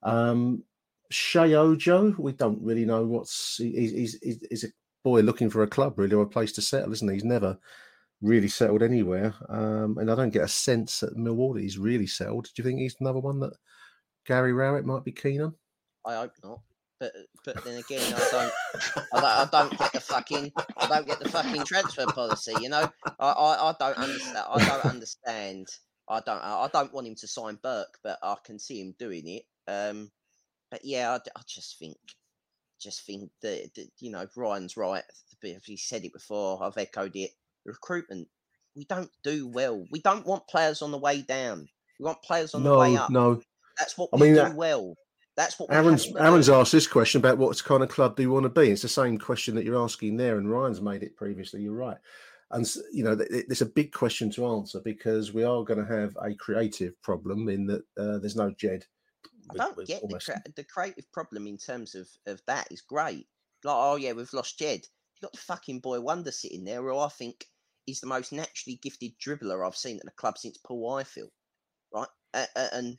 [0.02, 0.64] Um,
[1.12, 4.68] Sheyi Ojo, we don't really know what's he's, he's, he's a
[5.04, 7.14] boy looking for a club really or a place to settle, isn't he?
[7.14, 7.58] He's never
[8.20, 12.44] really settled anywhere, um, and I don't get a sense that Millwall he's really settled.
[12.44, 13.54] Do you think he's another one that
[14.26, 15.54] Gary Rowett might be keen on?
[16.04, 16.60] I hope not.
[17.00, 17.12] but
[17.44, 18.52] but then again, I don't,
[19.14, 22.54] I don't, I don't get the fucking, I don't get the fucking transfer policy.
[22.60, 22.90] You know,
[23.20, 24.38] I, I, I don't understand.
[24.38, 25.68] I don't understand.
[26.08, 29.28] I don't, I don't want him to sign Burke, but I can see him doing
[29.28, 29.42] it.
[29.70, 30.10] Um,
[30.70, 31.96] but yeah, I, I just think,
[32.80, 35.04] just think that, that you know Ryan's right.
[35.42, 36.62] He said it before.
[36.62, 37.30] I've echoed it.
[37.64, 38.28] Recruitment,
[38.74, 39.84] we don't do well.
[39.90, 41.68] We don't want players on the way down.
[41.98, 43.10] We want players on no, the way up.
[43.10, 43.40] no.
[43.78, 44.94] That's what I we mean, do that- well.
[45.36, 46.12] That's what Aaron's.
[46.16, 48.70] Aaron's asked this question about what kind of club do you want to be.
[48.70, 51.62] It's the same question that you're asking there, and Ryan's made it previously.
[51.62, 51.96] You're right,
[52.50, 56.16] and you know it's a big question to answer because we are going to have
[56.20, 58.84] a creative problem in that uh, there's no Jed.
[59.50, 62.68] I don't with get the, almost- crea- the creative problem in terms of, of that
[62.70, 63.26] is great.
[63.64, 64.80] Like, oh yeah, we've lost Jed.
[65.16, 67.44] You got the fucking boy wonder sitting there, who I think
[67.86, 71.28] is the most naturally gifted dribbler I've seen at the club since Paul Ifill,
[71.92, 72.08] right?
[72.34, 72.96] Uh, uh, and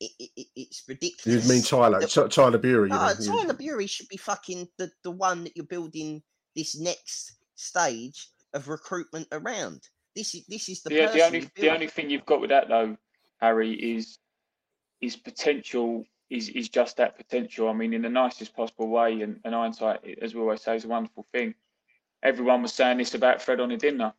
[0.00, 2.00] it, it, it- it's You mean Tyler?
[2.00, 2.88] that- Ty- Tyler Burey?
[2.90, 3.16] You No, mean?
[3.20, 6.22] You- Tyler Burey should be fucking the, the one that you're building
[6.56, 9.82] this next stage of recruitment around.
[10.16, 12.50] This is this is the, The, person the only the only thing you've got with
[12.50, 12.96] that though,
[13.40, 14.18] Harry, is
[15.00, 17.68] is potential is is just that potential.
[17.68, 19.22] I mean, in the nicest possible way.
[19.22, 21.54] And, and hindsight, as we always say, is a wonderful thing.
[22.22, 24.12] Everyone was saying this about Fred Onyedinma,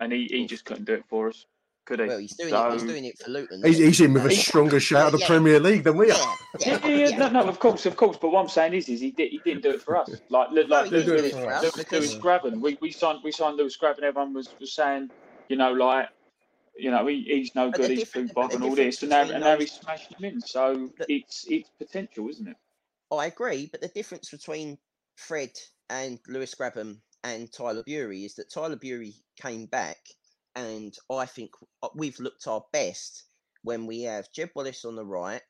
[0.00, 1.44] and he, he just couldn't do it for us,
[1.84, 2.06] could he?
[2.06, 2.72] Well, he's doing it.
[2.72, 3.62] He's doing it for Luton.
[3.62, 5.26] He's, he's in with a stronger shout of the yeah.
[5.26, 6.16] Premier League than we are.
[6.60, 7.16] yeah, Yeah, yeah, yeah, yeah.
[7.18, 8.16] No, no, of course, of course.
[8.16, 10.08] But what I'm saying is, is he did, he didn't do it for us.
[10.30, 11.92] Like, look, No, like he Lewis, didn't do it it for for us us Lewis,
[11.92, 12.60] Lewis Grabban.
[12.60, 14.02] We, we signed we signed Lewis Grabban.
[14.02, 15.10] Everyone was, was saying,
[15.50, 16.08] you know, like,
[16.82, 17.90] you know, he, he's no But good.
[17.92, 20.40] He's but bog and all this, and now, and now he's smashing him in.
[20.40, 22.56] So The- it's it's potential, isn't it?
[23.12, 24.78] I agree, but the difference between
[25.14, 25.52] Fred
[25.90, 29.98] and Lewis Grabban and Tyler Burey is that Tyler Burey came back,
[30.56, 31.52] and I think
[31.84, 33.24] uh, we've looked our best
[33.62, 35.42] when we have Jed Wallace on the right,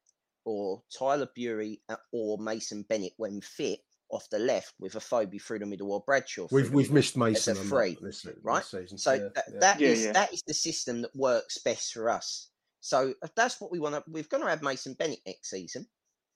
[0.44, 3.80] or Tyler Burey, uh, or Mason Bennett when fit
[4.12, 6.46] off the left with Afobe through the middle or Bradshaw.
[6.46, 8.64] through We've we've missed Mason a on free, this, this right?
[8.64, 8.98] season.
[8.98, 9.58] So Yeah, that, yeah.
[9.60, 10.12] that Yeah, is- yeah.
[10.12, 12.48] that is the system that works best for us.
[12.80, 14.02] So if that's what we want to.
[14.08, 15.86] We're going to have Mason Bennett next season,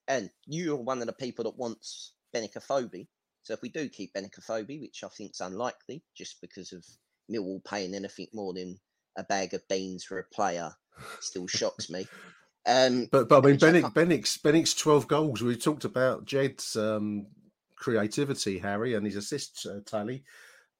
[0.09, 3.07] and you're one of the people that wants Benik Afobe.
[3.43, 6.85] So if we do keep Benik Afobe, which I think is unlikely, just because of
[7.31, 8.79] Millwall paying anything more than
[9.19, 10.71] a bag of beans for a player,
[11.21, 12.07] still shocks me.
[12.69, 15.41] Um, But but I mean, which I Benik, can't- Benik's Benik's twelve goals.
[15.41, 17.27] We talked about Jed's um,
[17.77, 20.25] creativity, Harry, and his assist uh, tally.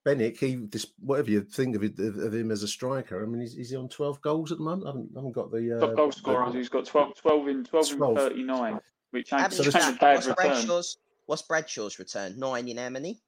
[0.07, 3.23] Benik, he this whatever you think of, it, of, of him as a striker.
[3.23, 4.85] I mean, is, is he on twelve goals at the moment?
[4.85, 6.53] I haven't, I haven't got the uh, Top goal the- scorer.
[6.53, 8.19] He's got 12, 12 in 12, 12.
[8.19, 8.81] in 39,
[9.11, 10.49] which how ain't, many which is ain't bad what's return.
[10.49, 10.99] Bradshaw's?
[11.27, 12.39] What's Bradshaw's return?
[12.39, 13.21] Nine in how many?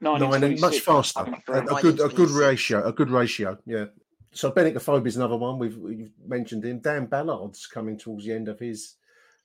[0.00, 1.24] Nine, nine and much faster.
[1.48, 2.86] A, a good a good ratio.
[2.86, 3.56] A good ratio.
[3.64, 3.86] Yeah.
[4.32, 5.58] So Benik is another one.
[5.58, 6.80] We've, we've mentioned him.
[6.80, 8.96] Dan Ballard's coming towards the end of his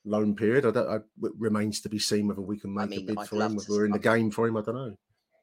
[0.06, 0.66] loan period.
[0.66, 0.90] I don't.
[0.90, 3.28] I, it remains to be seen whether we can I make a mean, bid I'd
[3.28, 3.56] for him.
[3.56, 4.58] Whether we're in the game for him.
[4.58, 4.96] I don't know.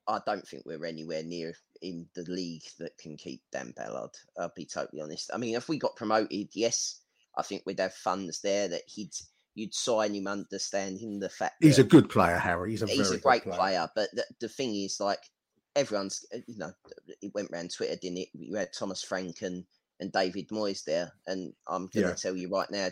[0.08, 4.10] I don't think we're anywhere near in the league that can keep Dan Ballard.
[4.38, 5.30] I'll be totally honest.
[5.34, 7.00] I mean, if we got promoted, yes,
[7.36, 9.12] I think we'd have funds there that he'd
[9.54, 12.70] you'd sign him, understanding the fact He's a good player, Harry.
[12.70, 13.88] He's a he's very a good great player.
[13.94, 15.20] But the, the thing is, like
[15.76, 16.72] everyone's, uh, you know,
[17.20, 18.28] it went around Twitter, didn't it?
[18.32, 19.42] You had Thomas Frank
[20.00, 22.14] and David Moyes there, and I'm going to Yeah.
[22.14, 22.88] tell you right now,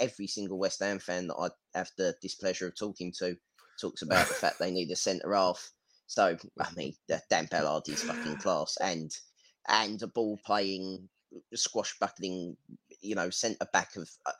[0.00, 3.36] every single West Ham fan that I have the displeasure of talking to
[3.80, 5.70] talks about the fact they need a centre half.
[6.06, 9.10] So I mean, that Dan Ballard is fucking class, and
[9.68, 11.08] and a ball playing,
[11.54, 12.56] squashbuckling,
[13.00, 14.32] you know, centre back of, uh,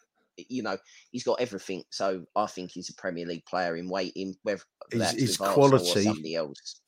[0.49, 0.79] you know,
[1.11, 1.85] he's got everything.
[1.91, 6.05] So I think he's a Premier League player in waiting, whether His- that's his quality
[6.05, 6.81] somebody else.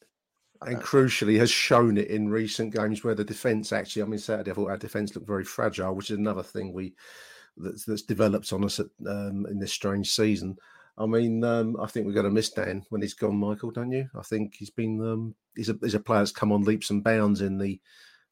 [0.63, 4.03] And crucially has shown it in recent games where the defence actually.
[4.03, 6.95] I mean, Saturday I thought our defence looked very fragile, which is another thing we
[7.57, 10.59] that's, that's developed on us at, um, in this strange season.
[10.99, 13.71] I mean, um, I think we're going to miss Dan when he's gone, Michael.
[13.71, 14.09] Don't you?
[14.15, 17.03] I think he's been um, he's a he's a player that's come on leaps and
[17.03, 17.81] bounds in the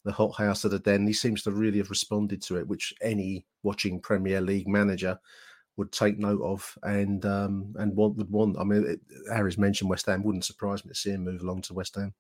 [0.05, 1.07] the hot house of the den.
[1.07, 5.19] He seems to really have responded to it, which any watching Premier League manager
[5.79, 8.59] would take note of and um, and want would want.
[8.59, 9.01] I mean, it,
[9.33, 10.23] Harry's mentioned West Ham.
[10.25, 12.13] Wouldn't surprise me to see him move along to West Ham.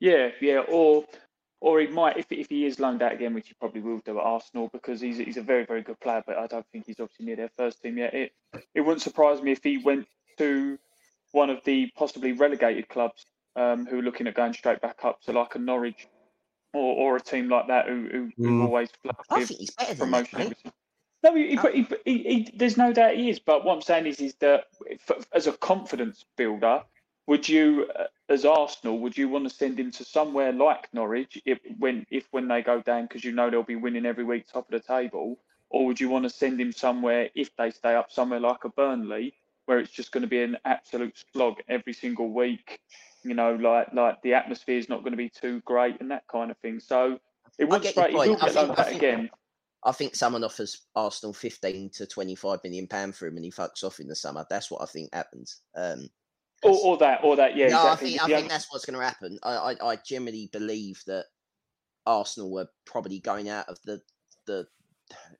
[0.00, 1.04] Yeah, yeah, or
[1.60, 4.18] or he might if if he is loaned out again, which he probably will do
[4.18, 6.98] at Arsenal because he's he's a very very good player, but I don't think he's
[6.98, 8.14] obviously near their first team yet.
[8.14, 8.32] It
[8.74, 10.06] it wouldn't surprise me if he went
[10.38, 10.78] to
[11.32, 15.18] one of the possibly relegated clubs um, who are looking at going straight back up,
[15.20, 16.08] so like a Norwich
[16.72, 18.64] or, or a team like that who who, who Mm.
[18.64, 18.90] always
[19.30, 20.38] I think he's better than promotion.
[20.38, 20.56] mate.
[21.26, 23.40] No, he, Uh, he, he, he, he, there's no doubt he is.
[23.40, 24.66] But what I'm saying is, is that
[25.34, 26.82] as a confidence builder,
[27.26, 31.40] would you, uh, as Arsenal, would you want to send him to somewhere like Norwich
[31.44, 34.46] if when if when they go down because you know they'll be winning every week,
[34.46, 37.94] top of the table, or would you want to send him somewhere if they stay
[37.94, 41.92] up, somewhere like a Burnley, where it's just going to be an absolute slog every
[41.92, 42.78] single week.
[43.24, 46.28] You know, like like the atmosphere is not going to be too great and that
[46.28, 46.78] kind of thing.
[46.78, 47.18] So
[47.58, 48.22] it I wouldn't get your straight.
[48.22, 48.36] He will.
[48.36, 49.30] Get like that again.
[49.84, 53.84] I think someone offers Arsenal 15 to 25 million pound for him and he fucks
[53.84, 54.44] off in the summer.
[54.50, 55.60] That's what I think happens.
[55.76, 56.08] Um,
[56.62, 58.10] Or, or that, or that, yeah, no, I exactly.
[58.10, 59.38] think, I think that's what's going to happen.
[59.42, 61.26] I, I, I generally believe that
[62.06, 64.00] Arsenal were probably going out of the
[64.46, 64.66] the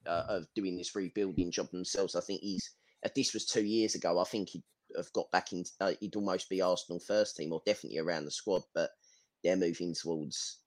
[0.06, 2.14] uh, of doing this rebuilding job themselves.
[2.14, 2.70] I think he's
[3.02, 4.64] if this was two years ago, I think he'd
[4.96, 5.64] have got back in.
[5.80, 8.62] Uh, he'd almost be Arsenal first team or definitely around the squad.
[8.74, 8.90] But
[9.42, 10.58] they're moving towards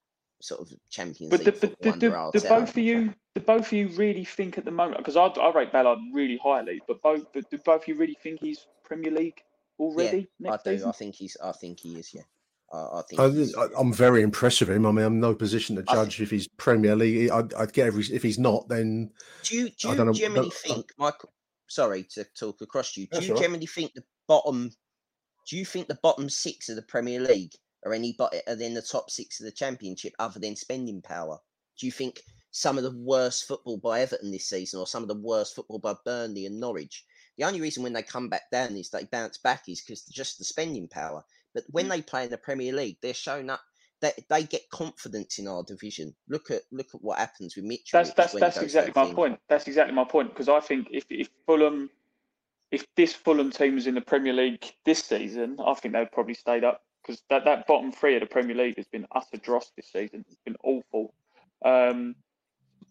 [0.41, 3.73] sort of Champions But, the, but do, do, do both of you, do both of
[3.73, 4.97] you really think at the moment?
[4.97, 8.17] Because I, I rate Ballard really highly, but both, but do both of you really
[8.23, 9.41] think he's Premier League
[9.79, 10.71] already I next do.
[10.71, 10.89] season?
[10.89, 11.37] I think he's.
[11.43, 12.13] I think he is.
[12.13, 12.21] Yeah.
[12.71, 13.19] I, I think.
[13.21, 14.85] I, he's- I- I'm very impressed with him.
[14.85, 17.29] I mean, I'm no position to I judge if he's Premier League.
[17.31, 18.03] I'd, I'd get every.
[18.05, 19.11] If he's not, then
[19.43, 21.33] Do you do I don't know- generally don't- think, uh, Michael?
[21.67, 23.05] Sorry to talk across you.
[23.07, 23.43] Do you all right.
[23.43, 24.71] generally think the bottom?
[25.47, 27.53] Do you think the bottom six of the Premier League
[27.85, 31.39] are any better than the top six of the Championship, other than spending power?
[31.79, 32.21] Do you think
[32.51, 35.79] some of the worst football by Everton this season, or some of the worst football
[35.79, 37.05] by Burnley and Norwich?
[37.37, 40.37] The only reason when they come back down is they bounce back is because just
[40.39, 41.23] the spending power.
[41.53, 41.89] But when Mm.
[41.89, 43.61] they play in the Premier League, they're shown up.
[44.01, 46.15] They, they get confidence in our division.
[46.27, 47.99] Look at look at what happens with Mitchell.
[47.99, 49.39] That's that's that's exactly my point.
[49.49, 50.29] That's exactly my point.
[50.29, 51.89] Because I think if if Fulham,
[52.71, 56.33] if this Fulham team was in the Premier League this season, I think they'd probably
[56.33, 56.81] stayed up.
[57.01, 60.25] Because that, that bottom three of the Premier League has been utter dross this season.
[60.27, 61.13] It's been awful.
[61.63, 62.15] Um,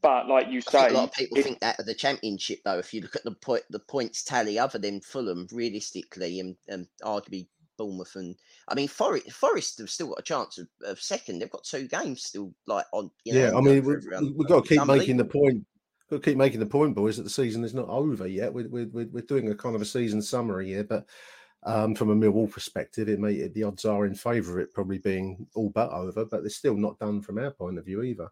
[0.00, 1.94] but like you I say, think a lot of people if- think that of the
[1.94, 2.78] championship, though.
[2.78, 6.86] If you look at the point, the points tally, other than Fulham, realistically, and, and
[7.02, 7.46] arguably
[7.76, 8.36] Bournemouth, and
[8.68, 11.40] I mean Forest, Forest have still got a chance of, of second.
[11.40, 13.10] They've got two games still, like on.
[13.24, 13.56] You know, yeah.
[13.56, 14.34] I mean, we, everyone.
[14.36, 15.64] we've got to keep making the point.
[16.10, 18.52] Got to keep making the point, boys, that the season is not over yet.
[18.52, 21.06] We're we're, we're we're doing a kind of a season summary here, but
[21.64, 24.98] um, from a Millwall perspective, it may the odds are in favour of it probably
[24.98, 28.28] being all but over, but it's still not done from our point of view either.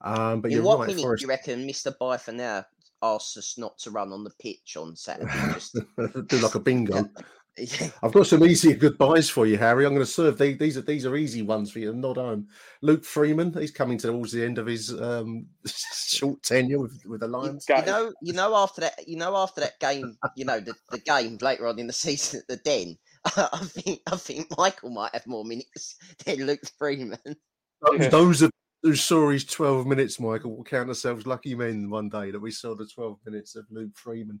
[0.00, 1.20] Um, but In you're what right, minute Forest.
[1.20, 1.94] do you reckon Mr.
[1.98, 2.64] Byford now
[3.02, 5.30] asks us not to run on the pitch on Saturday?
[5.54, 5.76] Just
[6.26, 7.08] do like a bingo.
[7.56, 7.90] Yeah.
[8.02, 9.86] I've got some easy goodbyes for you, Harry.
[9.86, 10.58] I'm going to serve these.
[10.58, 12.48] These are these are easy ones for you to nod home.
[12.82, 17.28] Luke Freeman, he's coming towards the end of his um, short tenure with, with the
[17.28, 17.64] Lions.
[17.64, 17.76] Go.
[17.76, 20.98] You know, you know after that, you know after that game, you know the, the
[20.98, 22.98] game later on in the season at the Den.
[23.36, 27.18] I think I think Michael might have more minutes than Luke Freeman.
[27.24, 28.08] Those, Yeah.
[28.08, 28.50] those of
[28.82, 32.50] who saw his 12 minutes, Michael, will count ourselves lucky men one day that we
[32.50, 34.40] saw the 12 minutes of Luke Freeman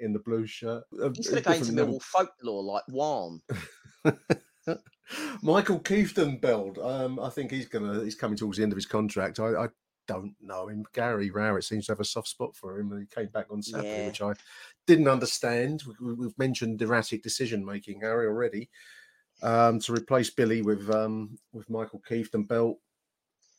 [0.00, 0.84] in the blue shirt.
[1.14, 1.72] He's going to go into.
[1.72, 3.40] Millwall folklore like Juan.
[5.42, 9.40] Maikel Kieftenbeld, um, I think he's gonna he's coming towards the end of his contract.
[9.40, 9.68] I, I
[10.06, 10.84] don't know him.
[10.92, 13.62] Gary Rowett seems to have a soft spot for him, and he came back on
[13.62, 14.06] Saturday, Yeah.
[14.08, 14.34] which I
[14.86, 15.82] didn't understand.
[16.00, 18.68] We, we've mentioned erratic decision making, Harry, already.
[19.40, 22.74] Um, to replace Billy with um, with Maikel Kieftenbeld.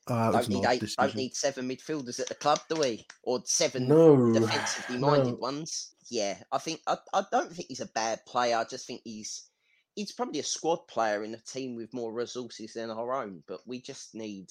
[0.10, 3.06] Uh, Don't need eight, don't need seven midfielders at the club, do we?
[3.24, 5.36] Or seven no defensively minded no.
[5.36, 5.94] ones.
[6.10, 8.58] Yeah, I think I, I don't think he's a bad player.
[8.58, 9.50] I just think he's
[9.96, 13.44] he's probably a squad player in a team with more resources than our own.
[13.48, 14.48] But we just need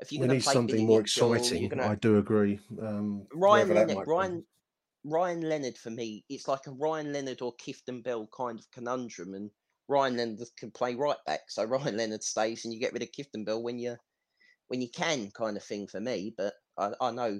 [0.00, 1.68] if you're going to play something more exciting.
[1.68, 2.60] gonna- I do agree.
[2.80, 4.04] Um, Ryan Leonard, be.
[4.06, 4.44] Ryan
[5.04, 9.50] Ryan Leonard for me, it's like a Ryan Leonard or Kieftenbeld kind of conundrum, and
[9.88, 13.10] Ryan Leonard can play right back, so Ryan Leonard stays, and you get rid of
[13.12, 13.96] Kieftenbeld when you
[14.68, 16.34] when you can, kind of thing for me.
[16.36, 17.38] But I, I know,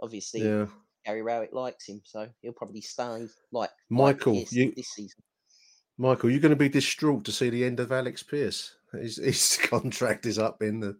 [0.00, 0.66] obviously, Yeah,
[1.04, 3.26] Gary Rowett likes him, so he'll probably stay.
[3.52, 5.22] Like Michael, like Pearce you- this season.
[5.98, 8.74] Michael, you're going to be distraught to see the end of Alex Pearce.
[8.92, 10.96] His, his contract is up in the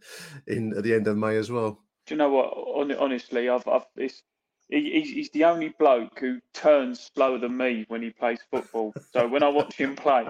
[0.47, 1.79] in at the end of May as well.
[2.07, 2.55] Do you know what?
[2.55, 4.23] Hon- Honestly, I've, I've it's,
[4.71, 8.95] he, he's, he's the only bloke who turns slower than me when he plays football.
[9.13, 10.27] So when I watch him play,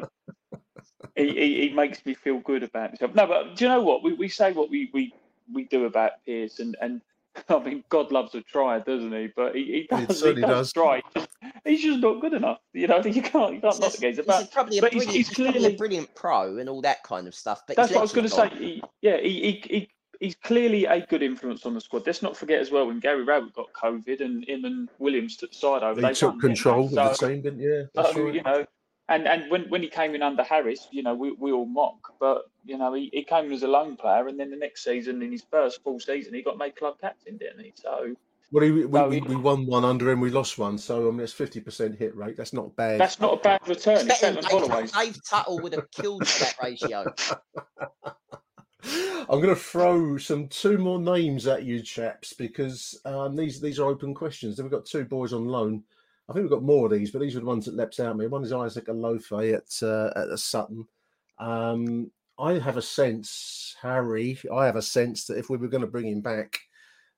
[1.15, 3.15] he, he, he makes me feel good about himself.
[3.15, 4.03] No, but do you know what?
[4.03, 5.15] We, we say what we, we,
[5.53, 7.01] we do about Pearce, and, and
[7.49, 9.29] I mean, God loves a try, doesn't he?
[9.35, 10.73] But he, he does, he certainly does, does.
[10.73, 11.03] try.
[11.65, 12.59] He's just, not good enough.
[12.73, 14.23] You know, you can't, you can't He's, knock the geezer.
[14.23, 16.81] he's But probably a but he's- brilliant, he's he's probably a brilliant pro and all
[16.83, 17.63] that kind of stuff.
[17.67, 18.49] But That's what I was going to say.
[18.51, 19.91] He, yeah, he, he, he,
[20.21, 22.05] he's clearly a good influence on the squad.
[22.07, 25.53] Let's not forget as well when Gary Rowett got COVID and him and Williams took
[25.53, 26.01] side over.
[26.01, 26.47] He they took won, didn't they?
[26.55, 27.89] control of the So- team, didn't you?
[27.95, 28.35] That's so, right.
[28.35, 28.65] you know,
[29.09, 32.15] and and when, when he came in under Harris, you know, we, we all mock,
[32.19, 34.83] but you know, he, he came in as a lone player, and then the next
[34.83, 37.73] season, in his first full season, he got made club captain, didn't he?
[37.77, 38.15] So
[38.51, 41.11] Well, he, we, No, we, we won one under him, we lost one, so I
[41.13, 42.37] mean, it's fifty percent hit rate.
[42.37, 42.99] That's not bad.
[42.99, 43.95] that's not a bad return.
[43.95, 44.93] It's It's better better than than Dave, Holloway's.
[44.93, 47.05] Dave Tuttle would have killed for that ratio.
[49.29, 53.79] I'm going to throw some two more names at you, chaps, because um, these these
[53.79, 54.57] are open questions.
[54.57, 55.83] Then we've got two boys on loan
[56.29, 58.11] I think we've got more of these, but these are the ones that leapt out
[58.11, 58.27] at me.
[58.27, 60.87] One is Isaac Olaofe at uh, at the Sutton.
[61.39, 64.39] Um, I have a sense, Harry.
[64.53, 66.59] I have a sense that if we were going to bring him back,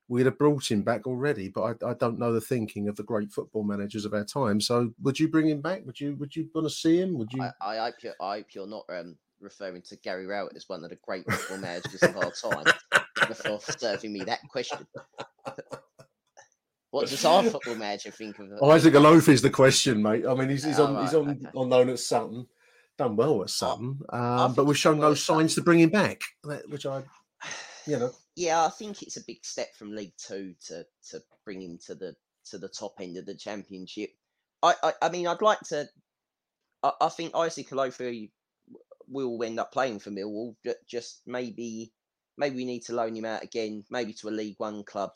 [0.08, 1.48] we'd have brought him back already.
[1.48, 4.60] But I, I, don't know the thinking of the great football managers of our time.
[4.60, 5.84] So, would you bring him back?
[5.86, 7.16] Would you Would you want to see him?
[7.18, 7.42] Would you?
[7.42, 8.14] I, I hope you're.
[8.20, 11.58] I hope you're not um, referring to Gary Rowett as one of the great football
[11.58, 12.66] managers of our time
[13.26, 14.86] before serving me that question.
[16.90, 18.62] What does our football manager think of it?
[18.62, 20.24] Isaac Olaofe is the question, mate.
[20.26, 21.46] I mean, he's, he's Oh, on he's on, okay.
[21.54, 22.46] on loan at Sutton,
[22.96, 26.22] done well at Sutton, um, but we've shown no signs to bring him back,
[26.68, 27.02] which I,
[27.86, 31.60] you know, Yeah, I think it's a big step from League Two to to bring
[31.60, 32.14] him to the
[32.50, 34.10] to the top end of the Championship.
[34.62, 35.86] I I, I mean, I'd like to.
[36.82, 38.30] I, I think Isaac Olaofe
[39.08, 40.54] will end up playing for Millwall.
[40.64, 41.92] ju- Just maybe,
[42.38, 45.10] maybe we need to loan him out again, maybe to a League One club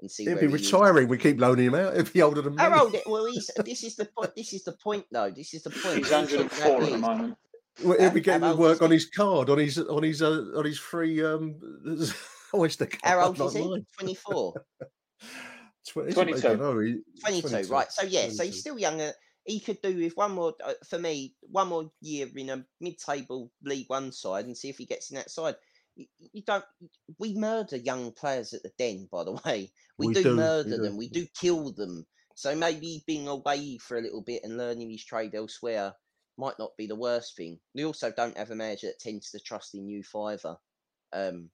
[0.00, 0.24] and see.
[0.24, 0.72] he'll be he is.
[0.72, 1.08] retiring.
[1.08, 1.94] We keep loaning him out.
[1.94, 2.62] He'll be older than me.
[2.62, 2.96] How old?
[3.06, 4.34] Well, he's, this is the point.
[4.36, 5.30] This is the point, though.
[5.30, 5.98] This is the point.
[5.98, 7.00] He's We're talking about 104 at the years.
[7.00, 7.36] moment.
[7.84, 10.44] Well, he'll How- be getting the work on his card, on his on his uh,
[10.56, 11.54] on his free um
[12.54, 13.00] oyster card.
[13.04, 13.86] How old is he?
[13.96, 14.54] Twenty four.
[15.86, 16.18] Tw- is it?
[16.18, 16.40] I 22.
[16.42, 16.78] don't know.
[16.80, 17.90] He- 22, right.
[17.90, 19.12] So, yeah, so he's still younger.
[19.44, 22.98] He could do with one more, uh, for me, one more year in a mid
[22.98, 25.54] table League One side and see if he gets in that side.
[25.98, 26.64] You, you don't,
[27.18, 29.70] we murder young players at the den, by the way.
[29.98, 30.78] We, We do, do, we murder do.
[30.78, 32.06] them, we do kill them.
[32.34, 35.92] So maybe being away for a little bit and learning his trade elsewhere
[36.38, 37.58] might not be the worst thing.
[37.74, 40.56] We also don't have a manager that tends to trust in you fiver.
[41.12, 41.50] Um,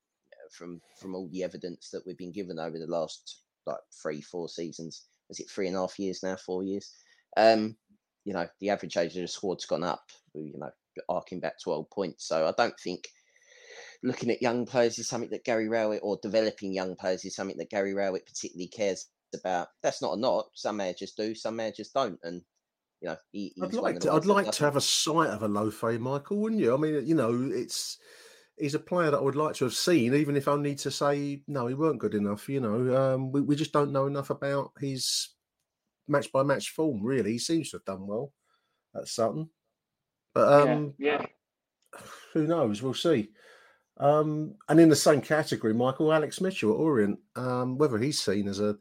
[0.50, 4.48] from from all the evidence that we've been given over the last like three, four
[4.48, 5.06] seasons.
[5.30, 6.36] Is it three and a half years now?
[6.36, 6.94] Four years?
[7.36, 7.76] Um,
[8.24, 10.04] you know, the average age of the squad's gone up.
[10.34, 10.70] You know,
[11.08, 12.28] arcing back twelve points.
[12.28, 13.08] So I don't think
[14.04, 17.56] looking at young players is something that Gary Rowett or developing young players is something
[17.56, 19.68] that Gary Rowett particularly cares about.
[19.82, 20.46] That's not a not.
[20.54, 22.42] Some managers do, some managers don't, and
[23.00, 24.12] you know, he, I'd like to.
[24.12, 26.74] I'd like to have a sight of Olaofe, Michael, wouldn't you?
[26.74, 27.98] I mean, you know, it's
[28.58, 31.42] he's a player that I would like to have seen, even if only to say
[31.48, 32.48] no, he weren't good enough.
[32.48, 35.30] You know, um, we we just don't know enough about his
[36.06, 37.02] match by match form.
[37.02, 38.32] Really, he seems to have done well
[38.94, 39.48] at Sutton,
[40.34, 42.00] but um, yeah, yeah.
[42.34, 42.82] who knows?
[42.82, 43.30] We'll see.
[43.98, 48.48] Um, and in the same category, Michael Alex Mitchell at Orient, um, whether he's seen
[48.48, 48.76] as a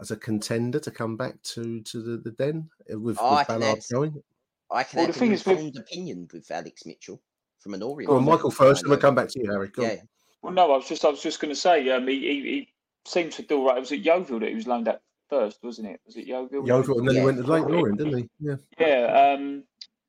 [0.00, 3.48] as a contender to come back to to the, the den with, Oh, I with
[3.48, 4.22] Ballard add- going.
[4.70, 7.20] I can Well, have the thing is with- opinion with Alex Mitchell
[7.60, 8.08] from an Orient.
[8.10, 9.68] Go on, Michael first, and we'll come back to you, Harry.
[9.68, 9.88] Go on.
[9.90, 9.96] Yeah,
[10.42, 12.72] Well, no, I was just I was just going to say, um, he, he, he
[13.06, 13.76] seems to do all right.
[13.76, 16.00] It was at Yeovil that he was loaned at first, wasn't it?
[16.06, 16.66] Was it Yeovil?
[16.66, 17.20] Yeovil, and then Yeah.
[17.20, 18.28] he went to Lake Orient, didn't he?
[18.40, 18.56] Yeah.
[18.78, 19.64] Yeah, um,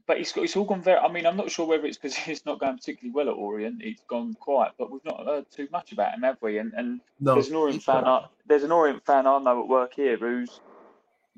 [0.08, 1.00] but it's got, it's all gone very.
[1.00, 3.82] I mean, I'm not sure whether it's because he's not going particularly well at Orient.
[3.82, 6.58] It's gone quiet, but we've not heard too much about him, have we?
[6.58, 8.06] And and No, there's an Orient fan.
[8.06, 10.60] I, there's an Orient fan I know at work here who's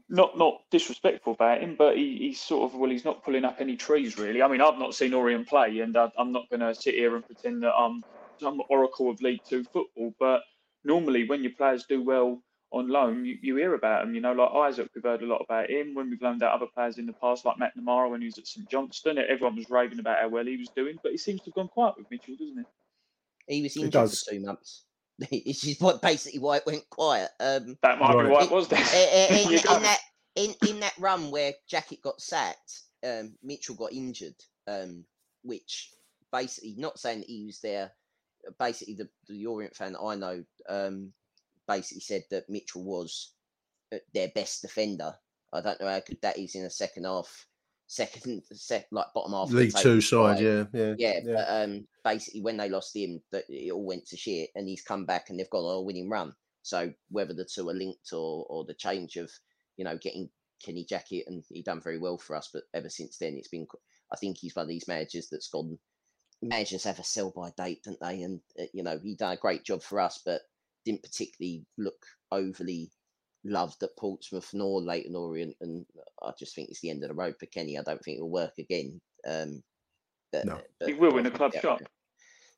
[0.09, 3.57] not not disrespectful about him, but he, he's sort of well, he's not pulling up
[3.59, 4.41] any trees really.
[4.41, 7.15] I mean, I've not seen Orient play, and I, I'm not going to sit here
[7.15, 8.03] and pretend that I'm
[8.39, 10.13] some oracle of League Two football.
[10.19, 10.41] But
[10.83, 12.41] normally, when your players do well
[12.71, 14.13] on loan, you, you hear about them.
[14.13, 15.93] You know, like Isaac, we've heard a lot about him.
[15.95, 18.37] When we've loaned out other players in the past, like Matt McNamara when he was
[18.37, 20.97] at St Johnstone, everyone was raving about how well he was doing.
[21.01, 22.65] But he seems to have gone quiet with Mitchell, doesn't
[23.47, 23.55] he?
[23.55, 24.83] he was It injured for two months.
[25.31, 27.29] Which is what basically why it went quiet.
[27.39, 28.25] Um, That might Right.
[28.27, 28.79] be why it was there.
[29.31, 29.99] in, in, in that
[30.35, 34.35] in, in that run where Jackett got sacked, um, Mitchell got injured,
[34.67, 35.05] um,
[35.41, 35.91] which
[36.31, 37.91] basically not saying that he was there.
[38.59, 41.11] Basically, the, the Orient fan that I know um,
[41.67, 43.33] basically said that Mitchell was
[43.93, 45.13] uh, their best defender.
[45.53, 47.45] I don't know how good that is in a second half,
[47.87, 49.49] second, sec, like bottom half.
[49.49, 50.43] the League Two side, side.
[50.43, 54.17] yeah, yeah, Yeah, but um, basically when they lost him, that it all went to
[54.17, 56.33] shit, and he's come back and they've got on a winning run.
[56.63, 59.31] So whether the two are linked or or the change of
[59.77, 60.29] you know getting
[60.63, 63.67] Kenny Jackett and he done very well for us, but ever since then it's been.
[64.11, 65.77] I think he's one of these managers that's gone.
[66.41, 68.23] Managers have a sell by date, don't they?
[68.23, 70.41] And uh, you know he done a great job for us, but
[70.87, 72.89] didn't particularly look overly
[73.43, 75.85] loved at Portsmouth nor Leyton Orient, and
[76.23, 77.77] I just think it's the end of the road for Kenny.
[77.77, 78.99] I don't think it'll work again.
[79.27, 79.63] Um,
[80.31, 80.61] but, No.
[80.85, 81.81] He but will in the club get shop.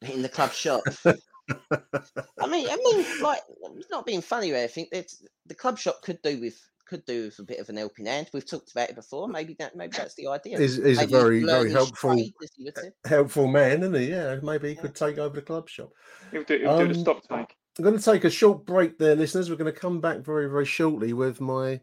[0.02, 0.82] In the club shop.
[1.06, 3.42] I mean, I mean, like,
[3.76, 4.88] it's not being funny or anything.
[4.94, 6.58] It's, the club shop could do with
[6.88, 8.30] could do with a bit of an helping hand.
[8.34, 9.28] We've talked about it before.
[9.28, 10.58] Maybe that maybe that's the idea.
[10.58, 12.92] He's, he's a very, very helpful, trade, as you would say.
[13.06, 14.12] helpful man, isn't he?
[14.12, 15.90] Yeah, maybe he could take over the club shop.
[16.32, 17.56] He'll do, he'll do the Um, stock take.
[17.80, 19.50] I'm going to take a short break there, listeners.
[19.50, 21.80] We're going to come back very, very shortly with my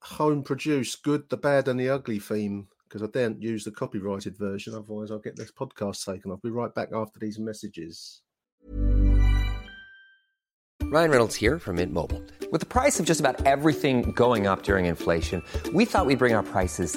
[0.00, 4.38] home produced good, the bad, and the ugly theme because I daren't use the copyrighted
[4.38, 4.76] version.
[4.76, 6.40] Otherwise, I'll get this podcast taken off.
[6.40, 8.22] Be right back after these messages.
[10.82, 12.22] Ryan Reynolds here from Mint Mobile.
[12.52, 15.42] With the price of just about everything going up during inflation,
[15.74, 16.96] we thought we'd bring our prices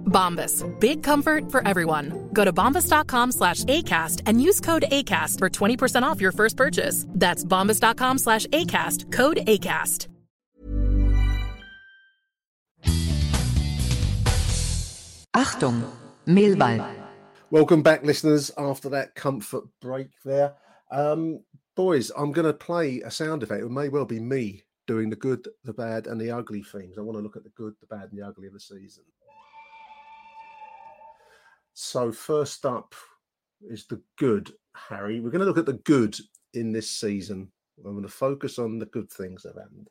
[0.11, 0.63] Bombas.
[0.79, 2.29] Big comfort for everyone.
[2.33, 7.05] Go to bombas.com slash ACAST and use code ACAST for 20% off your first purchase.
[7.09, 9.11] That's bombas.com slash ACAST.
[9.11, 10.07] Code ACAST.
[15.33, 15.89] Achtung,
[16.27, 16.93] Mehlball.
[17.51, 20.55] Welcome back, listeners, after that comfort break there.
[20.91, 21.43] Um,
[21.73, 23.63] boys, I'm going to play a sound effect.
[23.63, 26.97] It may well be me doing the good, the bad, and the ugly things.
[26.97, 29.05] I want to look at the good, the bad, and the ugly of the season.
[31.73, 32.93] So, first up
[33.61, 35.19] is the good, Harry.
[35.19, 36.17] We're going to look at the good
[36.53, 37.51] in this season.
[37.85, 39.89] I'm going to focus on the good things that happened.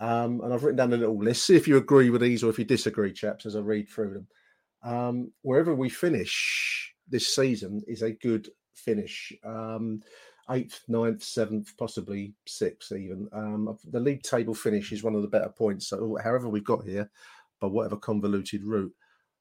[0.00, 1.46] Um, and I've written down a little list.
[1.46, 4.14] See if you agree with these or if you disagree, chaps, as I read through
[4.14, 4.26] them.
[4.82, 9.32] Um, wherever we finish this season is a good finish.
[9.44, 10.00] Um,
[10.50, 13.28] eighth, ninth, seventh, possibly sixth, even.
[13.32, 15.88] Um, the league table finish is one of the better points.
[15.88, 17.08] So, however, we got here,
[17.60, 18.92] by whatever convoluted route,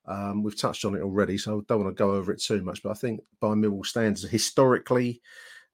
[0.06, 2.62] um, we've touched on it already, so I don't want to go over it too
[2.64, 2.82] much.
[2.84, 5.22] But I think by Millwall standards, historically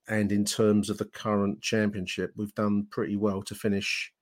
[0.08, 4.12] and in terms of the current championship, we've done pretty well to finish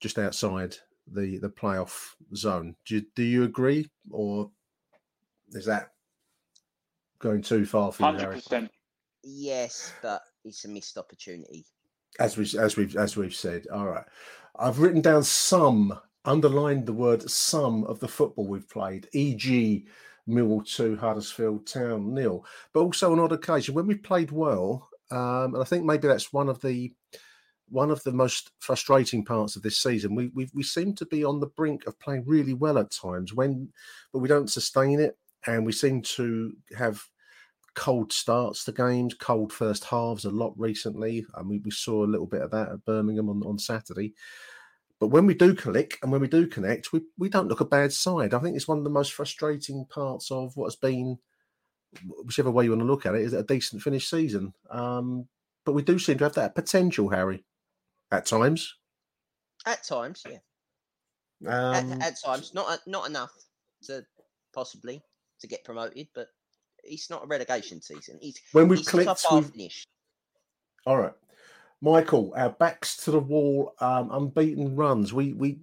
[0.00, 0.76] just outside
[1.06, 2.76] the the playoff zone.
[2.86, 4.50] Do you, do you agree, or
[5.52, 5.90] is that
[7.18, 8.34] going too far for you, Hundred Harry?
[8.34, 8.70] percent.
[9.22, 11.64] Yes, but it's a missed opportunity.
[12.20, 13.66] As we as we've as we've said.
[13.72, 14.04] All right,
[14.56, 19.86] I've written down some, underlined the word some of the football we've played, e.g.
[20.28, 22.44] Millwall two, Huddersfield Town nil.
[22.72, 26.32] But also on odd occasion when we played well, um, and I think maybe that's
[26.32, 26.92] one of the
[27.68, 30.14] one of the most frustrating parts of this season.
[30.14, 33.34] We we we seem to be on the brink of playing really well at times
[33.34, 33.70] when,
[34.12, 37.02] but we don't sustain it, and we seem to have
[37.74, 41.26] cold starts to games, cold first halves a lot recently.
[41.34, 44.14] I mean, we saw a little bit of that at Birmingham on, on Saturday.
[45.04, 47.66] But when we do click and when we do connect, we, we don't look a
[47.66, 48.32] bad side.
[48.32, 51.18] I think it's one of the most frustrating parts of what has been,
[52.24, 54.54] whichever way you want to look at it, is a decent finished season.
[54.70, 55.28] Um,
[55.66, 57.44] but we do seem to have that potential, Harry,
[58.12, 58.76] at times.
[59.66, 60.38] At times, yeah.
[61.52, 63.32] Um, at, at times, not not enough
[63.82, 64.06] to
[64.54, 65.02] possibly
[65.40, 66.28] to get promoted, but
[66.82, 68.16] it's not a relegation season.
[68.22, 69.50] He's When we've clicked, we've-
[70.86, 71.12] All right.
[71.84, 75.12] Michael, our backs to the wall, um, unbeaten runs.
[75.12, 75.58] We we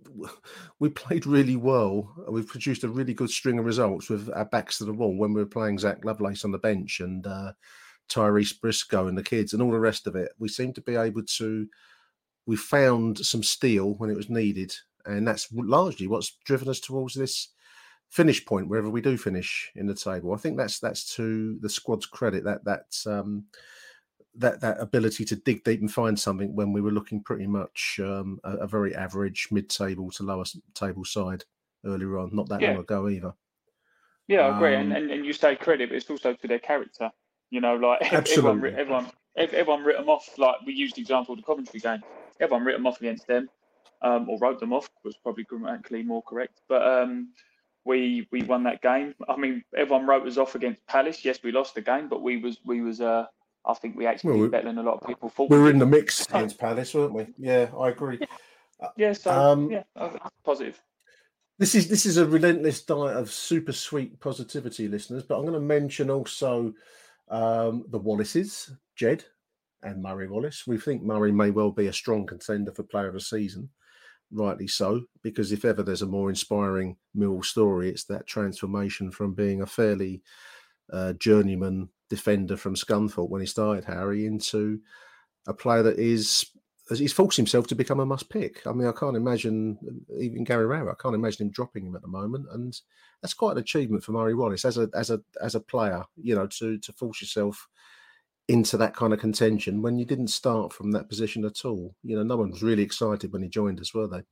[0.80, 2.13] we played really well.
[2.30, 5.34] We've produced a really good string of results with our backs to the wall when
[5.34, 7.53] we were playing Zach Lovelace on the bench and uh,
[8.07, 10.32] Tyrese Briscoe and the kids and all the rest of it.
[10.38, 11.67] We seem to be able to.
[12.45, 17.15] We found some steel when it was needed, and that's largely what's driven us towards
[17.15, 17.49] this
[18.09, 20.36] finish point wherever we do finish in the table.
[20.36, 23.45] I think that's that's to the squad's credit that that's um,
[24.36, 27.99] that that ability to dig deep and find something when we were looking pretty much
[28.03, 31.43] um, a, a very average mid-table to lower table side
[31.86, 32.71] earlier on, not that Yeah.
[32.71, 33.34] long ago either.
[34.27, 34.75] Yeah, I agree.
[34.75, 37.11] And, Um, and and you say credit, but it's also to their character.
[37.49, 38.73] You know, like everyone, Absolutely.
[38.75, 40.38] everyone, ev- everyone writ them off.
[40.38, 42.01] Like we used the example of the Coventry game.
[42.39, 43.49] Everyone writ them off against them,
[44.01, 46.61] um, or wrote them off was probably grammatically more correct.
[46.69, 47.34] But um,
[47.84, 49.13] we we won that game.
[49.27, 51.25] I mean, everyone wrote us off against Palace.
[51.25, 53.25] Yes, we lost the game, but we was we was uh,
[53.66, 55.49] I think we actually Well, did better than a lot of people thought.
[55.49, 57.28] We were in the mix against Palace, weren't we?
[57.38, 58.20] Yeah, I agree.
[58.97, 60.82] Yeah, so Um, yeah, uh, positive.
[61.59, 65.22] This is this is a relentless diet of super sweet positivity, listeners.
[65.22, 66.74] But I'm going to mention also
[67.30, 69.24] um, the Wallaces, Jed
[69.84, 70.66] and Murray Wallace.
[70.66, 73.70] We think Murray may well be a strong contender for Player of the Season.
[74.32, 79.34] rightly so, because if ever there's a more inspiring Mill story, it's that transformation from
[79.34, 80.24] being a fairly
[80.91, 84.82] uh, journeyman defender from Scunthorpe when he started Harry into
[85.47, 86.45] a player that is
[86.89, 88.68] he's forced himself to become a must pick.
[88.68, 89.78] I mean, I can't imagine
[90.20, 90.91] even Gary Rowett.
[90.91, 92.78] I can't imagine him dropping him at the moment, and
[93.22, 96.03] that's quite an achievement for Murray Wallace as a as a as a player.
[96.18, 97.68] You know, to to force yourself
[98.47, 101.95] into that kind of contention when you didn't start from that position at all.
[102.03, 104.24] You know, no one was really excited when he joined us, were they?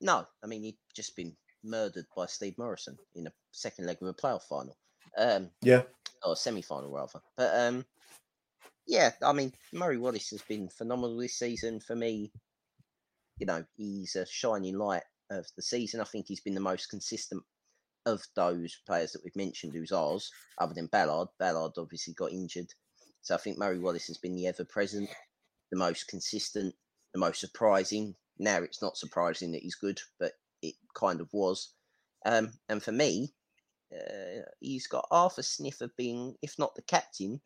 [0.00, 4.08] No, I mean he'd just been murdered by Steve Morison in a second leg of
[4.08, 4.76] a playoff final.
[5.16, 5.82] Um, yeah,
[6.24, 7.20] or semi final rather.
[7.36, 7.84] But um,
[8.86, 12.32] yeah, I mean Murray Wallace has been phenomenal this season for me.
[13.38, 16.00] You know, he's a shining light of the season.
[16.00, 17.42] I think he's been the most consistent
[18.06, 21.28] of those players that we've mentioned who's ours, other than Ballard.
[21.38, 22.72] Ballard obviously got injured
[23.26, 25.10] so I think Murray Wallace has been the ever present,
[25.72, 26.76] the most consistent,
[27.12, 28.14] the most surprising.
[28.38, 31.72] Now it's not surprising that he's good, but it kind of was.
[32.24, 33.34] Um, and for me,
[33.92, 37.40] uh, he's got half a sniff of being, if not the captain,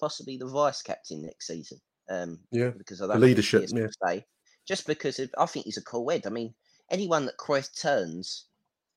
[0.00, 1.78] possibly the vice captain next season.
[2.10, 3.64] Um, yeah, because of that leadership.
[3.68, 3.86] Yeah.
[4.04, 4.24] Say,
[4.66, 6.26] just because of, I think he's a cool head.
[6.26, 6.54] I mean,
[6.90, 8.46] anyone that Cruyff turns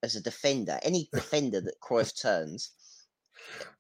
[0.03, 2.71] as a defender, any defender that Cruyff turns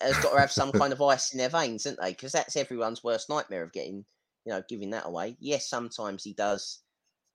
[0.01, 2.11] has got to have some kind of ice in their veins, haven't they?
[2.11, 4.05] Because that's everyone's worst nightmare of getting,
[4.45, 5.35] you know, giving that away.
[5.39, 6.79] Yes, sometimes he does,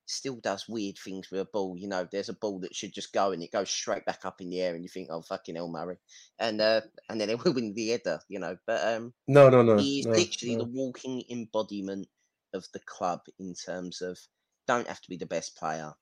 [0.06, 1.76] still does weird things with a ball.
[1.76, 4.40] You know, there's a ball that should just go and it goes straight back up
[4.40, 5.98] in the air, and you think, oh fucking hell, Murray,
[6.38, 8.56] and uh, and then it will win the header, you know.
[8.66, 10.64] But um, no, no, no, he's no, literally no.
[10.64, 12.08] the walking embodiment
[12.54, 14.18] of the club in terms of
[14.66, 15.92] don't have to be the best player,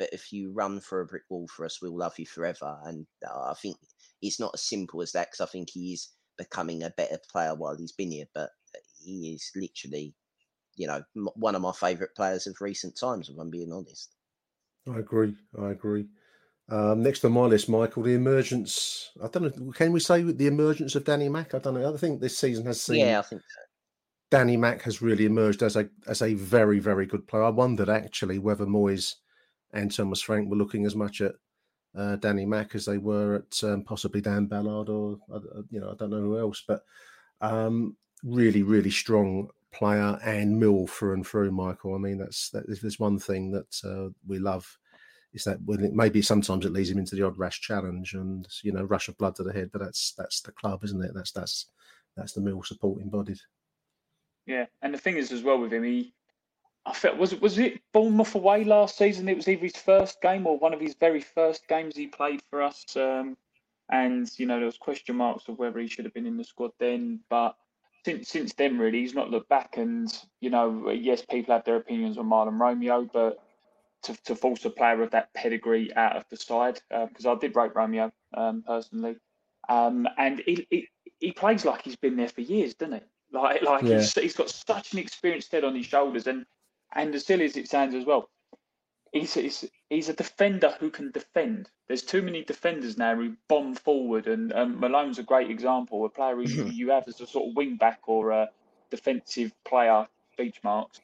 [0.00, 2.78] but if you run for a brick wall for us, we'll love you forever.
[2.84, 3.76] And uh, I think
[4.22, 6.08] it's not as simple as that because I think he is
[6.38, 8.24] becoming a better player while he's been here.
[8.34, 10.14] But uh, he is literally,
[10.76, 14.14] you know, m- one of my favourite players of recent times, if I'm being honest.
[14.88, 15.36] I agree.
[15.60, 16.06] I agree.
[16.68, 19.10] Um, next on my list, Michael, the emergence.
[19.22, 19.72] I don't know.
[19.72, 21.54] Can we say the emergence of Danny Mack?
[21.54, 21.92] I don't know.
[21.92, 23.00] I think this season has seen.
[23.00, 23.60] Yeah, I think so.
[24.30, 27.42] Danny Mack has really emerged as a as a very very good player.
[27.42, 29.16] I wondered actually whether Moyes
[29.72, 31.32] and Thomas Frank were looking as much at
[31.96, 35.40] uh, Danny Mack as they were at um, possibly Dan Ballard or uh,
[35.70, 36.82] you know I don't know who else, but
[37.40, 41.50] um, really really strong player and mill through and through.
[41.50, 42.64] Michael, I mean that's that.
[42.68, 44.78] If there's one thing that uh, we love
[45.32, 48.48] is that when it, maybe sometimes it leads him into the odd rash challenge and
[48.62, 51.12] you know rush of blood to the head, but that's that's the club, isn't it?
[51.14, 51.66] That's that's
[52.16, 53.38] that's the mill support embodied.
[54.46, 56.12] Yeah, and the thing is as well with him, he
[56.86, 59.28] I felt was it was it Bournemouth away last season?
[59.28, 62.42] It was either his first game or one of his very first games he played
[62.48, 62.84] for us.
[62.96, 63.36] Um,
[63.90, 66.44] and you know there was question marks of whether he should have been in the
[66.44, 67.20] squad then.
[67.28, 67.56] But
[68.04, 69.76] since since then, really, he's not looked back.
[69.76, 73.38] And you know, yes, people have their opinions on Mahlon Romeo, but
[74.02, 77.34] to, to force a player of that pedigree out of the side, because uh, I
[77.36, 79.16] did rate Romeo um, personally,
[79.68, 80.88] um, and he, he
[81.18, 83.00] he plays like he's been there for years, doesn't he?
[83.32, 83.98] Like like Yeah.
[83.98, 86.46] he's, he's got such an experienced head on his shoulders, and
[86.94, 88.30] and as silly as it sounds as well,
[89.12, 91.68] he's, he's, he's a defender who can defend.
[91.88, 96.08] There's too many defenders now who bomb forward, and um, Malone's a great example, a
[96.08, 98.48] player who you, you have as a sort of wing back or a
[98.90, 101.00] defensive player, speech marks,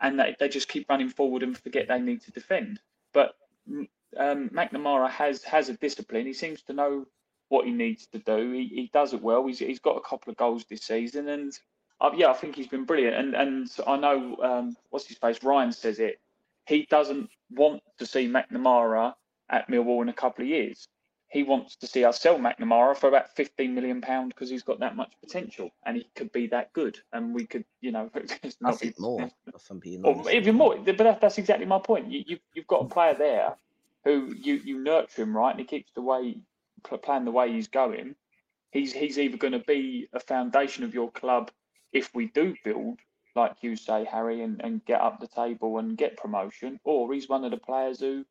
[0.00, 2.80] and they, they just keep running forward and forget they need to defend.
[3.12, 3.34] But
[4.16, 6.26] um, McNamara has has a discipline.
[6.26, 7.06] He seems to know
[7.48, 8.52] what he needs to do.
[8.52, 9.46] He, he does it well.
[9.46, 11.52] He's, he's got a couple of goals this season, and
[12.00, 13.16] uh, yeah, I think he's been brilliant.
[13.16, 16.20] And and I know um, what's his face Ryan says it.
[16.68, 19.14] He doesn't want to see McNamara
[19.48, 20.86] at Millwall in a couple of years.
[21.30, 24.80] He wants to see us sell McNamara for about fifteen million pound because he's got
[24.80, 26.98] that much potential and he could be that good.
[27.12, 29.30] And we could, you know, I not think more,
[29.70, 30.76] I'm being or even more.
[30.76, 32.10] But that, that's exactly my point.
[32.10, 33.56] You, you've you've got a player there
[34.04, 36.36] who you you nurture him right, and he keeps the way
[36.84, 38.14] pl- playing the way he's going.
[38.72, 41.50] He's he's either going to be a foundation of your club
[41.92, 42.98] if we do build,
[43.38, 47.28] like you say, Harry, and, and get up the table and get promotion, or he's
[47.28, 48.24] one of the players who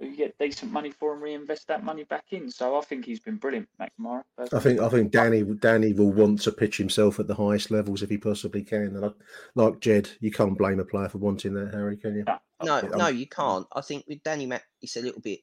[0.00, 2.50] who get decent money for and reinvest that money back in.
[2.50, 4.24] So I think he's been brilliant, McNamara.
[4.52, 8.02] I think I think Danny Danny will want to pitch himself at the highest levels
[8.02, 8.96] if he possibly can.
[8.96, 9.10] And I,
[9.54, 12.24] like Jed, you can't blame a player for wanting that, Harry, can you?
[12.24, 13.66] No, I'm- um, no, you can't.
[13.72, 15.40] I think with Danny Mack, it's a little bit,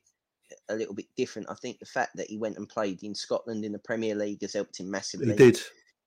[0.70, 1.50] a little bit different.
[1.50, 4.42] I think the fact that he went and played in Scotland in the Premier League
[4.42, 5.30] has helped him massively.
[5.32, 5.62] He did.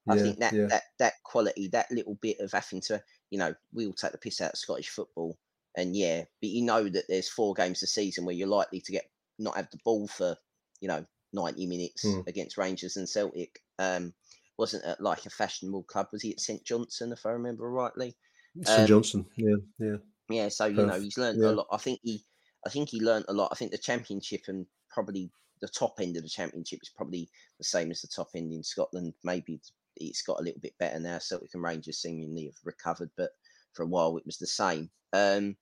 [0.09, 0.69] I Yeah, think that yeah.
[0.69, 4.19] that that quality, that little bit of having to, you know, we all take the
[4.19, 5.39] piss out of Scottish football,
[5.77, 8.93] and yeah, but you know that there's four games a season where you're likely to
[8.93, 10.37] get not have the ball for,
[10.81, 12.27] you know, 90 minutes Mm.
[12.27, 13.61] against Rangers and Celtic.
[13.79, 14.15] Um,
[14.57, 18.17] wasn't at like a fashionable club, was he at St Johnstone, if I remember rightly?
[18.63, 19.27] St Um, Johnstone.
[19.37, 19.97] Yeah, yeah.
[20.31, 21.49] yeah, so you know he's learned yeah.
[21.51, 21.67] a lot.
[21.71, 22.25] I think he,
[22.67, 23.51] I think he learned a lot.
[23.53, 25.31] I think the championship and probably
[25.61, 28.63] the top end of the championship is probably the same as the top end in
[28.63, 29.15] Scotland.
[29.23, 29.61] Maybe
[29.97, 31.19] it's got a little bit better now.
[31.19, 33.31] Celtic and Rangers seemingly have recovered, but
[33.73, 34.91] for a while it was the same.
[35.13, 35.57] Um,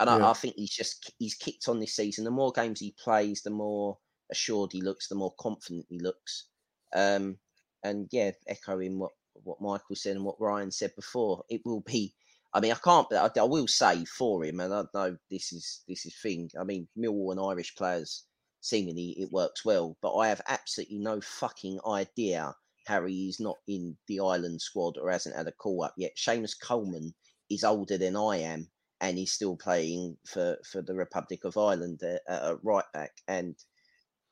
[0.00, 0.30] and I, Yeah.
[0.30, 2.24] I think he's just he's kicked on this season.
[2.24, 3.98] The more games he plays, the more
[4.30, 6.48] assured he looks, the more confident he looks.
[6.94, 7.38] Um,
[7.84, 9.12] and yeah, echoing what
[9.44, 12.14] what Michael said and what Ryan said before, it will be.
[12.54, 15.52] I mean, I can't, but I, I will say for him, and I know this
[15.52, 16.50] is this is thing.
[16.60, 18.24] I mean, Millwall and Irish players
[18.60, 22.54] seemingly it works well, but I have absolutely no fucking idea
[22.86, 26.12] he is not in the Ireland squad or hasn't had a call up yet.
[26.16, 27.14] Seamus Coleman
[27.50, 28.68] is older than I am,
[29.00, 33.54] and he's still playing for for the Republic of Ireland at, at right back, and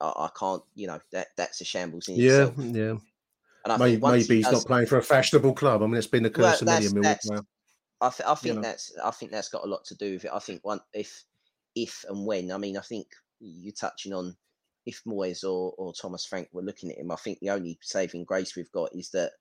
[0.01, 2.55] I, I can't, you know, that that's a shambles in Yeah, itself.
[2.59, 2.95] yeah.
[3.65, 5.83] And I Maybe, maybe he he's does- not playing for a fashionable club.
[5.83, 7.41] I mean, it's been the Well, curse of many a that's- Millwall that's- player.
[8.03, 10.31] I, th- I think that's I think that's got a lot to do with it.
[10.33, 11.23] I think one if
[11.75, 13.07] if and when I mean I think
[13.41, 14.35] you're touching on
[14.87, 18.24] if Moyes or, or Thomas Frank were looking at him, I think the only saving
[18.24, 19.33] grace we've got is that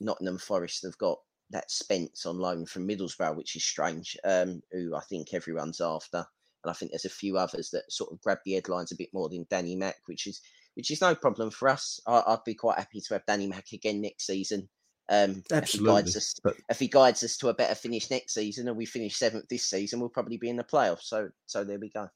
[0.00, 1.18] Nottingham Forest have got
[1.50, 4.16] that Spence on loan from Middlesbrough, which is strange.
[4.24, 6.18] Um, who I think everyone's after,
[6.64, 9.10] and I think there's a few others that sort of grab the headlines a bit
[9.12, 10.40] more than Danny Mack, which is
[10.74, 12.00] which is no problem for us.
[12.06, 14.68] I, I'd be quite happy to have Danny Mack again next season.
[15.10, 18.10] Um, If he guides Absolutely, us, but- if he guides us to a better finish
[18.10, 21.02] next season, and we finish seventh this season, we'll probably be in the playoffs.
[21.02, 22.08] So, so there we go.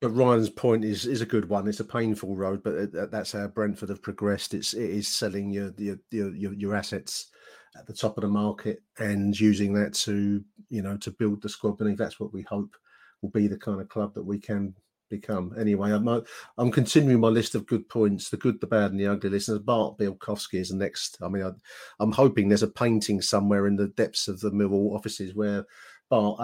[0.00, 1.66] But Ryan's point is is a good one.
[1.66, 4.54] It's a painful road, but that's how Brentford have progressed.
[4.54, 7.30] It's it is selling your your your, your, assets
[7.76, 11.48] at the top of the market and using that to you know to build the
[11.48, 11.96] squad beneath.
[11.96, 12.74] That's what we hope
[13.22, 14.74] will be the kind of club that we can
[15.10, 15.54] become.
[15.58, 16.20] Anyway, I'm uh,
[16.58, 19.30] I'm continuing my list of good points: the good, the bad, and the ugly.
[19.30, 21.18] Listeners, Bart Bialkowski is the next.
[21.22, 21.50] I mean, I,
[22.00, 25.64] I'm hoping there's a painting somewhere in the depths of the Millwall offices where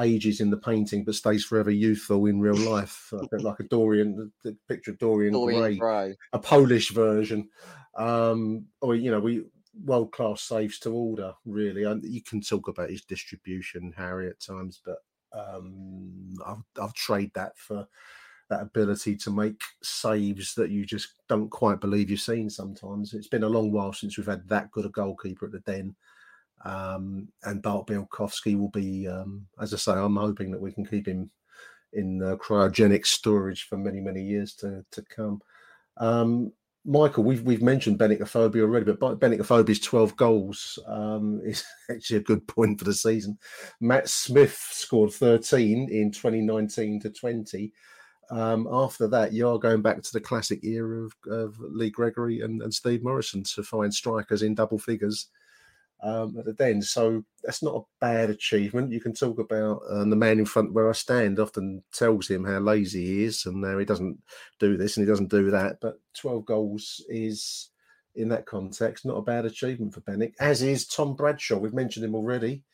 [0.00, 3.12] Ages in the painting but stays forever youthful in real life.
[3.12, 6.16] A bit like a Dorian, the, the picture of Dorian, Dorian Gray, Gray.
[6.32, 7.48] a Polish version.
[7.96, 9.44] Um, or you know, we
[9.84, 11.32] world class saves to order.
[11.44, 14.98] Really, and you can talk about his distribution, Harry, at times, but
[15.32, 17.86] um, I'll, I'll trade that for
[18.48, 22.50] that ability to make saves that you just don't quite believe you've seen.
[22.50, 25.60] Sometimes it's been a long while since we've had that good a goalkeeper at the
[25.60, 25.94] Den.
[26.64, 30.84] Um, and Bart Bialkowski will be, um, as I say, I'm hoping that we can
[30.84, 31.30] keep him
[31.92, 35.40] in uh, cryogenic storage for many, many years to to come.
[35.96, 36.52] Um,
[36.84, 42.18] Michael, we've we've mentioned Benik Afobe already, but Benik Afobe's 12 goals um, is actually
[42.18, 43.38] a good point for the season.
[43.80, 47.72] Matt Smith scored 13 in 2019 to 20.
[48.30, 52.42] Um, after that, you are going back to the classic era of, of Lee Gregory
[52.42, 55.26] and, and Steve Morison to find strikers in double figures
[56.03, 56.82] um, at the den.
[56.82, 58.92] So that's not a bad achievement.
[58.92, 62.44] You can talk about uh, the man in front where I stand often tells him
[62.44, 64.18] how lazy he is and how he doesn't
[64.59, 65.78] do this and he doesn't do that.
[65.80, 67.70] But 12 goals is,
[68.14, 71.59] in that context, not a bad achievement for Bennett, as is Tom Bradshaw.
[71.59, 72.64] We've mentioned him already.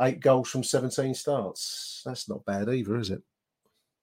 [0.00, 2.02] Eight goals from 17 starts.
[2.04, 3.22] That's not bad either, is it?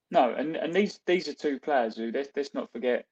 [0.09, 3.05] No, and, and these these are two players who let's, let's not forget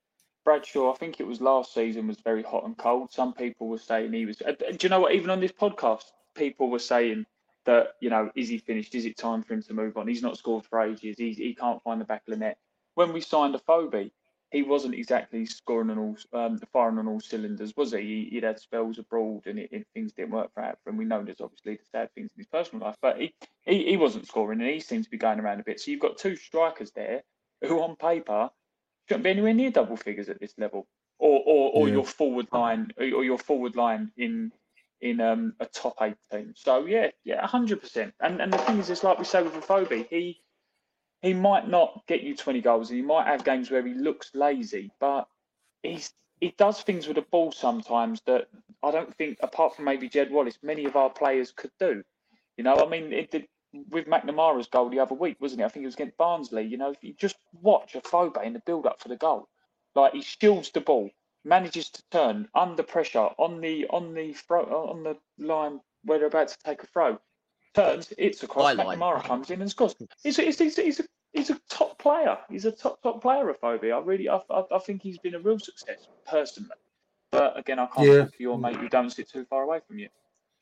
[0.43, 0.91] Bradshaw.
[0.91, 3.11] I think it was last season was very hot and cold.
[3.11, 4.41] Some people were saying he was.
[4.41, 5.13] uh, Do you know what?
[5.13, 7.25] Even on this podcast, people were saying
[7.65, 8.95] that you know is he finished?
[8.95, 10.07] Is it time for him to move on?
[10.07, 11.17] He's not scored for ages.
[11.17, 12.57] He he can't find the back of the net.
[12.95, 14.11] When we signed Afobe,
[14.51, 17.99] he wasn't exactly scoring on all um, firing on all cylinders, was he?
[17.99, 20.97] he he'd had spells abroad and, it, and things didn't work for him.
[20.97, 23.97] We know there's obviously the sad things in his personal life, but he, he he
[23.97, 25.79] wasn't scoring and he seems to be going around a bit.
[25.79, 27.21] So you've got two strikers there
[27.61, 28.49] who, on paper,
[29.09, 30.87] shouldn't be anywhere near double figures at this level,
[31.17, 31.95] or or, or Yeah.
[31.95, 34.51] your forward line, or your forward line in
[35.01, 36.53] in um, a top eight team.
[36.55, 38.13] So yeah, yeah, hundred percent.
[38.19, 40.39] And and the thing is, it's like we say with Afobe, he
[41.21, 44.31] he might not get you twenty goals, and he might have games where he looks
[44.35, 45.27] lazy, but
[45.81, 48.47] he's he does things with the ball sometimes that
[48.83, 52.03] I don't think, apart from maybe Jed Wallace, many of our players could do.
[52.57, 53.47] You know, I mean, it did
[53.89, 55.65] with McNamara's goal the other week, wasn't it?
[55.65, 56.63] I think it was against Barnsley.
[56.63, 59.47] You know, if you just watch a Afobe in the build up for the goal,
[59.95, 61.09] like he shields the ball,
[61.43, 66.27] manages to turn under pressure on the on the throw on the line where they're
[66.27, 67.19] about to take a throw,
[67.73, 68.73] turns, it's across.
[68.73, 68.97] Byline.
[68.97, 69.95] McNamara comes in and scores.
[70.23, 71.03] He's a, he's, he's, he's a
[71.33, 72.37] he's a top player.
[72.49, 73.93] He's a top top player of Afobe.
[73.93, 76.71] I really, I, I, I think he's been a real success personally.
[77.31, 78.23] But again, I can't Yeah.
[78.23, 80.09] talk for your mate who don't sit too far away from you.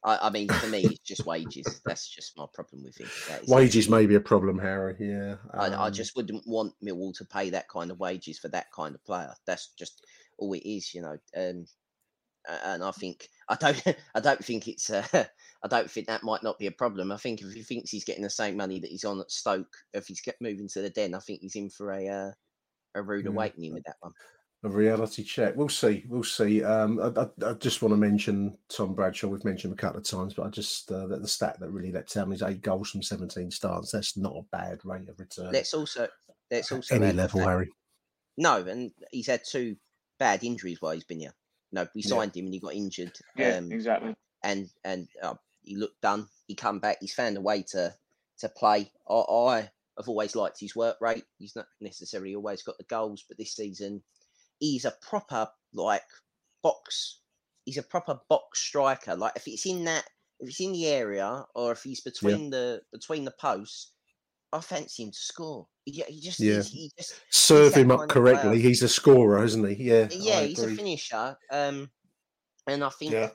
[0.07, 1.81] I, I mean, for me, it's just wages.
[1.87, 3.11] That's just my problem with him.
[3.27, 3.55] That is it.
[3.55, 4.95] Wages may be a problem, Harry.
[4.99, 5.37] Yeah.
[5.57, 8.71] I, I Um, just wouldn't want Millwall to pay that kind of wages for that
[8.71, 9.33] kind of player.
[9.47, 10.05] That's just
[10.37, 11.17] all it is, you know.
[11.37, 11.67] Um,
[12.63, 13.83] And I think I don't
[14.15, 15.05] I don't think it's uh,
[15.63, 17.11] I don't think that might not be a problem.
[17.11, 19.75] I think if he thinks he's getting the same money that he's on at Stoke,
[19.93, 22.31] if he's get moving to the Den, I think he's in for a uh,
[22.95, 23.31] a rude Yeah.
[23.31, 24.13] awakening with that one.
[24.63, 25.55] A reality check.
[25.55, 26.03] We'll see.
[26.07, 26.63] We'll see.
[26.63, 29.27] Um, I, I, I just want to mention Tom Bradshaw.
[29.27, 31.69] We've mentioned him a couple of times, but I just uh, the, the stat that
[31.69, 33.91] really let tell me is eight goals from seventeen starts.
[33.91, 35.51] That's not a bad rate of return.
[35.51, 36.07] Let's also
[36.49, 37.69] let's also any level, fact- Harry.
[38.37, 39.75] No, and he's had two
[40.19, 41.33] bad injuries while he's been here.
[41.71, 42.09] No, we Yeah.
[42.09, 43.13] signed him and he got injured.
[43.35, 44.15] Yeah, um, exactly.
[44.43, 46.27] and and uh, he looked done.
[46.47, 46.97] He come back.
[47.01, 47.93] He's found a way to
[48.39, 48.91] to play.
[49.09, 51.25] I, I have always liked his work rate.
[51.39, 54.01] He's not necessarily always got the goals, but this season
[54.59, 56.03] he's a proper like
[56.63, 57.21] box.
[57.65, 59.15] He's a proper box striker.
[59.15, 60.05] Like if it's in that,
[60.39, 63.93] if it's in the area, or if he's between the between the posts,
[64.53, 65.67] I fancy him to score.
[65.85, 66.55] He, he just Yeah.
[66.55, 68.35] he's, he just Serve him up kind of player.
[68.35, 68.61] correctly.
[68.61, 69.75] He's a scorer, isn't he?
[69.85, 70.07] Yeah.
[70.11, 71.37] yeah, he's a finisher.
[71.51, 71.91] Um,
[72.67, 73.31] and I think Yeah.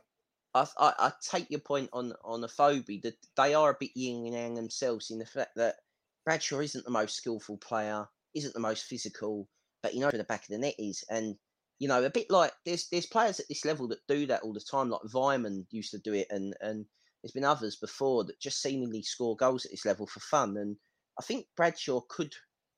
[0.54, 4.26] I, I I take your point on on Afobe that they are a bit yin
[4.26, 5.76] and yang themselves in the fact that
[6.24, 9.48] Bradshaw isn't the most skillful player, isn't the most physical,
[9.82, 11.36] but he knows where the back of the net is, and
[11.78, 14.52] you know a bit like there's there's players at this level that do that all
[14.52, 16.84] the time, like Vyman used to do it, and and
[17.22, 20.76] there's been others before that just seemingly score goals at this level for fun, and
[21.18, 22.32] I think Bradshaw could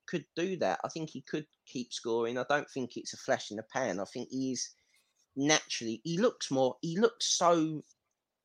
[0.07, 0.81] could do that.
[0.85, 2.39] I think he could keep scoring.
[2.39, 4.01] I don't think it's a flash in the pan.
[4.01, 4.71] I think he is
[5.37, 7.83] naturally he looks more he looks so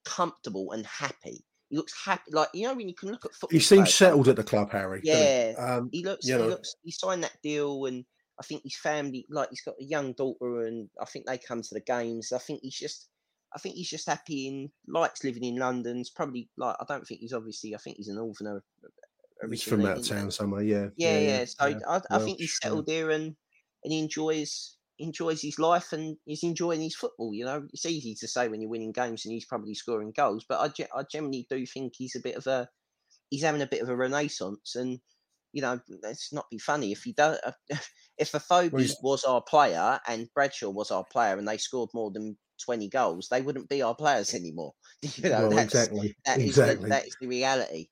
[0.06, 1.46] comfortable and happy.
[1.70, 3.56] He looks happy like you know when you can look at football.
[3.56, 5.02] He seems players, settled at the club, Harry.
[5.04, 5.52] Yeah.
[5.52, 5.56] he?
[5.58, 8.06] Um, He looks you he know, looks he signed that deal and
[8.40, 11.62] I think his family like he's got a young daughter and I think they come
[11.62, 12.32] to the games.
[12.32, 13.10] I think he's just
[13.54, 15.98] I think he's just happy and likes living in London.
[15.98, 18.64] It's probably like I don't think he's obviously I think he's an Northerner.
[19.50, 20.10] he's from out of he?
[20.10, 20.64] town somewhere.
[20.64, 20.88] Yeah.
[20.96, 21.46] Yeah, yeah.
[21.46, 21.78] So yeah.
[21.88, 22.70] I, I think he's yeah.
[22.70, 23.36] settled there and
[23.84, 27.34] and he enjoys enjoys his life and he's enjoying his football.
[27.34, 30.46] You know, it's easy to say when you're winning games and he's probably scoring goals,
[30.48, 32.70] but I, I generally do think he's a bit of a
[33.30, 35.00] he's having a bit of a renaissance and.
[35.54, 36.92] You know, let's not be funny.
[36.92, 37.40] If he does,
[38.18, 42.12] if Afobe he's- was our player and Bradshaw was our player, and they scored more
[42.12, 44.74] than twenty goals, they wouldn't be our players anymore.
[45.02, 46.84] You know, Well, that's, exactly, that is exactly.
[46.84, 47.88] the, that is the reality.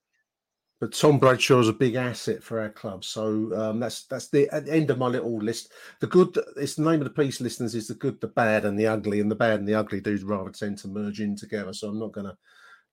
[0.79, 4.47] But Tom Bradshaw is a big asset for our club, so um, that's that's the
[4.49, 5.71] at the end of my little list.
[6.01, 8.77] The good, it's the name of the piece, listeners, is the good, the bad, and
[8.79, 9.19] the ugly.
[9.19, 11.73] And the bad and the ugly do rather tend to merge in together.
[11.73, 12.37] So I'm not going to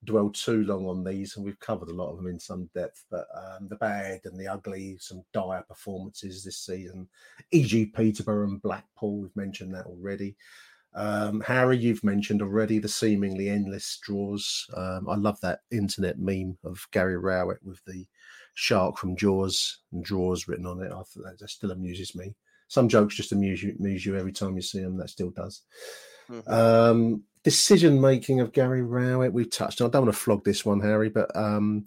[0.05, 3.05] dwell too long on these, and we've covered a lot of them in some depth.
[3.11, 7.09] But um, the bad and the ugly, some dire performances this season,
[7.53, 9.23] e.g., Peterborough and Blackpool.
[9.23, 10.37] We've mentioned that already.
[10.95, 14.67] Um, Harry, you've mentioned already the seemingly endless draws.
[14.77, 18.07] Um, I love that internet meme of Gary Rowett with the
[18.55, 20.93] shark from Jaws and draws written on it.
[20.93, 22.35] I think that, that still amuses me.
[22.69, 24.97] Some jokes just amuse you, amuse you every time you see them.
[24.97, 25.63] That still does.
[26.31, 26.49] Mhm.
[26.49, 29.89] Um, decision making of Gary Rowett, we've touched on.
[29.89, 31.85] I don't want to flog this one, Harry, but um,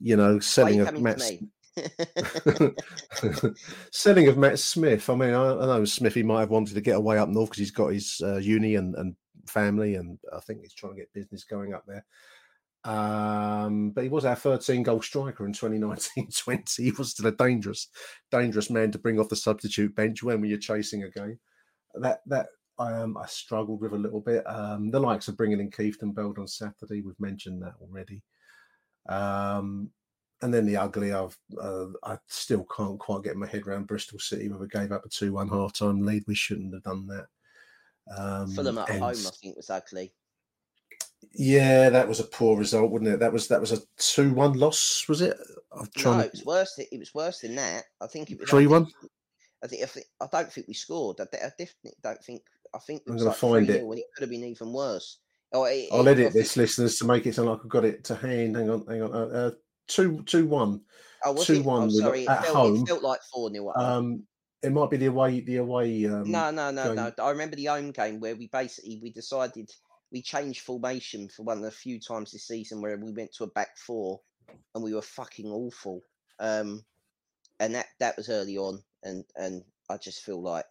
[0.00, 1.20] you know, selling you of Matt.
[3.92, 5.10] Selling of Matt Smith.
[5.10, 7.58] I mean, I, I know Smithy might have wanted to get away up north because
[7.58, 9.14] he's got his uh, uni and, and
[9.46, 12.06] family, and I think he's trying to get business going up there.
[12.86, 16.82] Um, but he was our 13 goal striker in 2019 20.
[16.82, 17.88] He was still a dangerous,
[18.30, 21.38] dangerous man to bring off the substitute bench when you're chasing a game.
[21.94, 22.46] That, that,
[22.78, 24.44] um, I struggled with a little bit.
[24.46, 28.22] Um, the likes of bringing in Kieftenbeld on Saturday, we've mentioned that already.
[29.08, 29.90] Um,
[30.42, 34.18] and then the ugly, I've uh, I still can't quite get my head around Bristol
[34.18, 36.24] City where we gave up a two-one half-time lead.
[36.26, 37.26] We shouldn't have done that.
[38.16, 40.12] Um, Fulham at and- home, I think, was ugly.
[41.32, 43.20] Yeah, that was a poor result, wasn't it?
[43.20, 45.36] That was that was a two-one loss, was it?
[45.72, 46.74] I'm No, trying it was worse.
[46.76, 47.84] th- It was worse than that.
[48.00, 48.86] I think it was three-one.
[49.64, 51.18] I think, I think I don't think we scored.
[51.20, 52.42] I, I definitely don't think.
[52.74, 53.84] I think I'm was gonna find it.
[53.86, 55.18] when it could have been even worse.
[55.52, 57.84] Oh, it, I'll it- edit this, think- listeners, to make it sound like I've got
[57.84, 58.56] it to hand.
[58.56, 59.12] Hang on, hang on.
[59.14, 59.50] Uh, uh,
[59.88, 60.80] two two one.
[61.24, 61.64] Oh, two it?
[61.64, 62.22] one Oh, sorry.
[62.24, 62.82] It at felt, home.
[62.82, 64.22] it felt like four 0 Um,
[64.62, 66.04] it might be the away the away.
[66.06, 66.96] Um, no, no, no, game.
[66.96, 67.12] no.
[67.24, 69.70] I remember the home game where we basically we decided
[70.12, 73.44] we changed formation for one of the few times this season where we went to
[73.44, 74.20] a back four
[74.74, 76.00] and we were fucking awful.
[76.38, 76.84] Um,
[77.60, 80.66] and that that was early on, and and I just feel like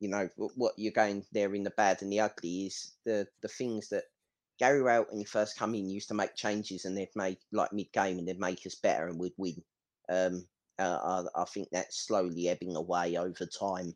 [0.00, 3.48] you know what you're going there in the bad and the ugly is the the
[3.48, 4.04] things that
[4.58, 7.72] Gary Rowett when he first come in used to make changes and they'd make like
[7.72, 9.62] mid game and they'd make us better and we'd win.
[10.10, 10.46] Um,
[10.78, 13.94] uh, I, I think that's slowly ebbing away over time,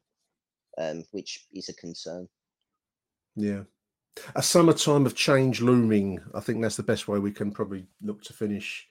[0.79, 2.29] um, which is a concern.
[3.37, 3.65] Yeah.
[4.37, 6.21] A summertime of change looming.
[6.35, 8.87] I think that's the best way we can probably look to finish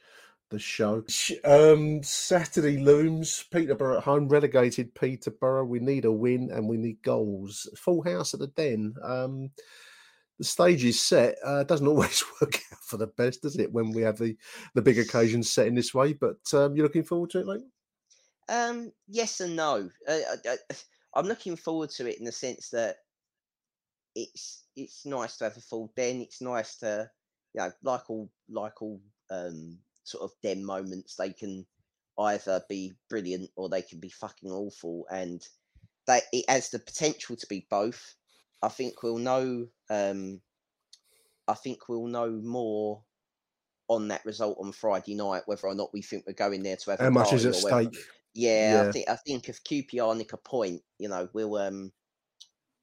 [0.54, 1.04] the show.
[1.44, 3.44] Um, Saturday looms.
[3.52, 5.66] Peterborough at home, relegated Peterborough.
[5.66, 7.68] We need a win and we need goals.
[7.76, 8.96] Full house at the Den.
[9.04, 9.50] Um,
[10.38, 11.36] the stage is set.
[11.44, 13.74] Uh, doesn't always work out for the best, does it?
[13.74, 14.38] When we have the
[14.76, 16.14] the big occasions set in this way.
[16.14, 17.64] But um, you're looking forward to it, mate.
[18.48, 19.90] Um, yes and no.
[20.08, 20.58] Uh, I,
[21.16, 22.98] I'm looking forward to it in the sense that
[24.16, 26.22] it's it's nice to have a full den.
[26.22, 27.10] It's nice to,
[27.54, 29.02] you know, like all like all
[29.32, 31.66] um, sort of den moments, they can
[32.20, 35.48] either be brilliant or they can be fucking awful, and
[36.08, 38.16] they it has the potential to be both.
[38.62, 39.68] I think we'll know.
[39.90, 40.42] Um,
[41.48, 43.04] I think we'll know more
[43.90, 46.92] on that result on Friday night whether or not we think we're going there to
[46.92, 47.98] have How a much is at stake?
[48.34, 48.90] yeah, Yeah.
[48.90, 51.92] I think I think if QPR nick a point, you know, we'll um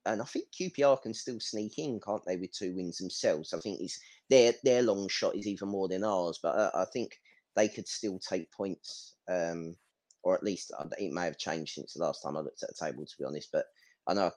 [0.06, 3.52] and I think QPR can still sneak in, can't they, with two wins themselves?
[3.52, 4.00] I think it's
[4.30, 7.18] their their long shot is even more than ours, but I think
[7.56, 9.76] they could still take points, um,
[10.22, 12.70] or at least uh, it may have changed since the last time I looked at
[12.70, 13.50] the table, to be honest.
[13.52, 13.66] But
[14.06, 14.30] I know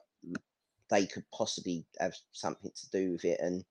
[0.90, 3.64] they could possibly have something to do with it, and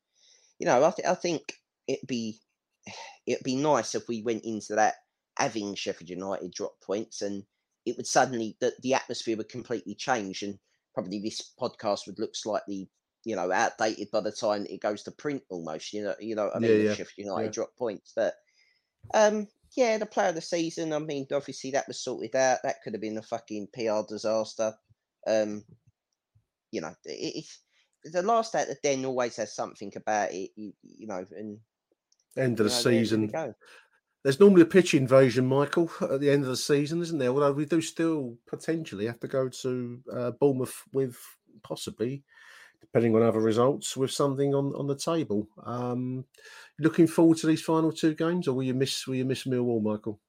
[0.59, 1.53] you know, I, th- I think
[1.88, 2.39] it'd be
[3.28, 4.95] it'd be nice if we went into that
[5.38, 7.43] having Sheffield United drop points, and
[7.86, 10.57] it would suddenly that the atmosphere would completely change, and
[10.93, 12.89] probably this podcast would look slightly,
[13.26, 15.93] you know, outdated by the time it goes to print almost.
[15.93, 17.51] You know, you know, I mean, Yeah, yeah, Sheffield United yeah.
[17.51, 18.34] drop points, but
[19.13, 20.93] um, yeah, the player of the season.
[20.93, 22.59] I mean, obviously that was sorted out.
[22.63, 24.74] That could have been a fucking PR disaster.
[25.26, 25.63] Um,
[26.71, 27.59] you know, it, it's
[28.03, 30.51] the last out of den always has something about it.
[30.55, 31.59] You, you know, and
[32.36, 33.55] End of the know, there- there we season.
[34.24, 37.28] There's normally a pitch invasion, Michael, at the end of the season, isn't there?
[37.30, 41.17] Although we do still potentially have to go to uh, Bournemouth with
[41.61, 42.24] possibly,
[42.94, 45.48] depending on other results, with something on, on the table.
[45.66, 46.26] Um,
[46.80, 49.82] looking forward to these final two games, or will you miss will you miss Millwall,
[49.82, 50.20] Michael?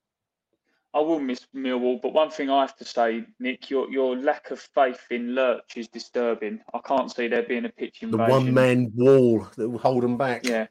[0.94, 4.50] I will miss Millwall, but one thing I have to say, Nick, your your lack
[4.50, 6.60] of faith in Lurch is disturbing.
[6.72, 8.26] I can't see there being a pitch invasion.
[8.26, 10.46] The one man wall that will hold them back.
[10.46, 10.66] Yeah.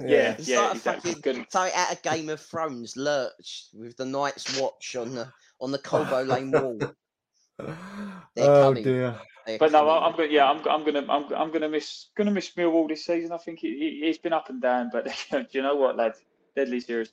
[0.00, 1.12] Yeah, It's yeah, like a exactly.
[1.14, 1.46] fucking Good.
[1.52, 5.28] something out of Game of Thrones, Lurch with the Night's Watch on the
[5.60, 6.78] on the Cold Blow Lane wall.
[7.58, 8.82] They're oh coming.
[8.82, 9.16] dear.
[9.46, 10.04] They're But no, I- coming.
[10.10, 10.68] I'm gonna Yeah, I'm.
[10.68, 11.06] I'm gonna.
[11.08, 11.32] I'm.
[11.34, 12.06] I'm gonna miss.
[12.16, 13.32] Gonna miss Millwall this season.
[13.32, 14.90] I think he, he, he's been up and down.
[14.92, 16.20] But do you know what, lads?
[16.56, 17.10] Deadly serious.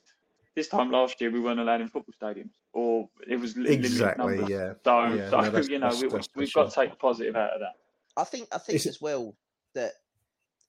[0.55, 4.73] This time last year, we weren't allowed in football stadiums, or it was Exactly, yeah.
[4.83, 6.97] So, Yeah, so no, that's- you know, that's- we, that's we've got to take the
[6.97, 7.73] positive out of that.
[8.17, 9.35] I think I think Is it- as well
[9.75, 9.93] that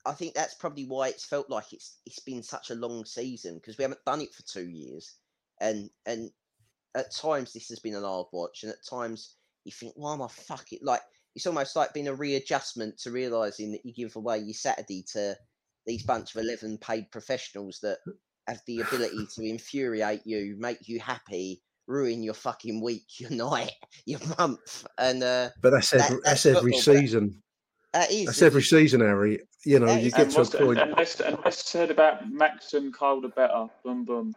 [0.07, 3.55] I think that's probably why it's felt like it's it's been such a long season
[3.57, 5.17] because we haven't done it for two years,
[5.61, 6.31] and and
[6.95, 9.35] at times this has been an hard watch, and at times
[9.65, 10.83] you think, why am I fuck it?
[10.83, 11.03] Like
[11.35, 15.35] it's almost like being a readjustment to realizing that you give away your Saturday to
[15.87, 17.99] these bunch of eleven paid professionals that
[18.49, 23.73] have the ability to infuriate you, make you happy, ruin your fucking week, your night,
[24.07, 27.43] your month, and uh, But that's That- every, that's that's every football, but- season.
[27.93, 29.41] that is That's every season, Harry.
[29.65, 30.79] You know, That you is- get to a point.
[30.81, 33.67] and I, and less said about Max and Kyle the better.
[33.85, 34.35] Boom, boom.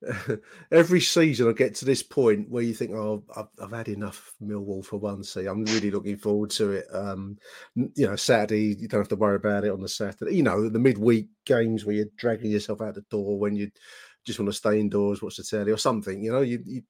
[0.70, 4.34] every season I get to this point where you think, "Oh, I've, I've had enough
[4.42, 5.48] Millwall for one season.
[5.48, 7.38] I'm really looking forward to it." Um,
[7.74, 10.36] you know, Saturday you don't have to worry about it on the Saturday.
[10.36, 13.70] You know, the midweek games where you're dragging yourself out the door when you
[14.24, 16.22] just want to stay indoors, watch the telly or something.
[16.22, 16.82] You know, you, you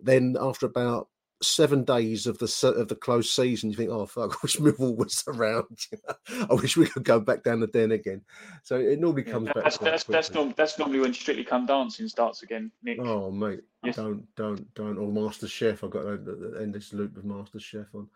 [0.00, 1.08] then after about
[1.42, 4.96] seven days of the of the closed season, you think, "Oh fuck, I wish Millwall
[4.96, 5.78] was around.
[6.50, 8.22] I wish we could go back down the den again."
[8.62, 9.64] So it normally Yeah, comes back.
[9.64, 12.98] that's quite that's that's, norm, that's normally when Strictly Come Dancing starts again, Nick.
[13.00, 13.96] Oh mate, Yes.
[13.96, 15.84] don't don't don't or Master Chef.
[15.84, 18.08] I've got to the- the end this loop with Master Chef on.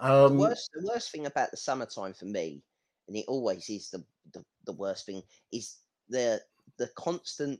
[0.00, 2.62] the Um, worst the worst thing about the summertime for me,
[3.08, 5.76] and it always is the the, the worst thing, is
[6.10, 6.40] the
[6.76, 7.58] the constant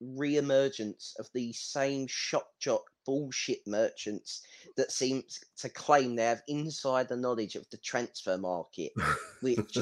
[0.00, 4.42] re-emergence of these same shock jock bullshit merchants
[4.76, 5.22] that seem
[5.58, 8.92] to claim they have insider knowledge of the transfer market,
[9.40, 9.78] which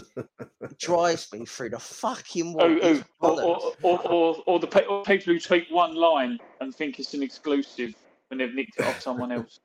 [0.78, 2.78] drives me through the fucking wall.
[2.82, 6.39] Oh, oh, or, or, or, or, or the pe- or people who tweet one line
[6.61, 7.95] and think it's an exclusive
[8.28, 9.61] when they've nicked it off someone else.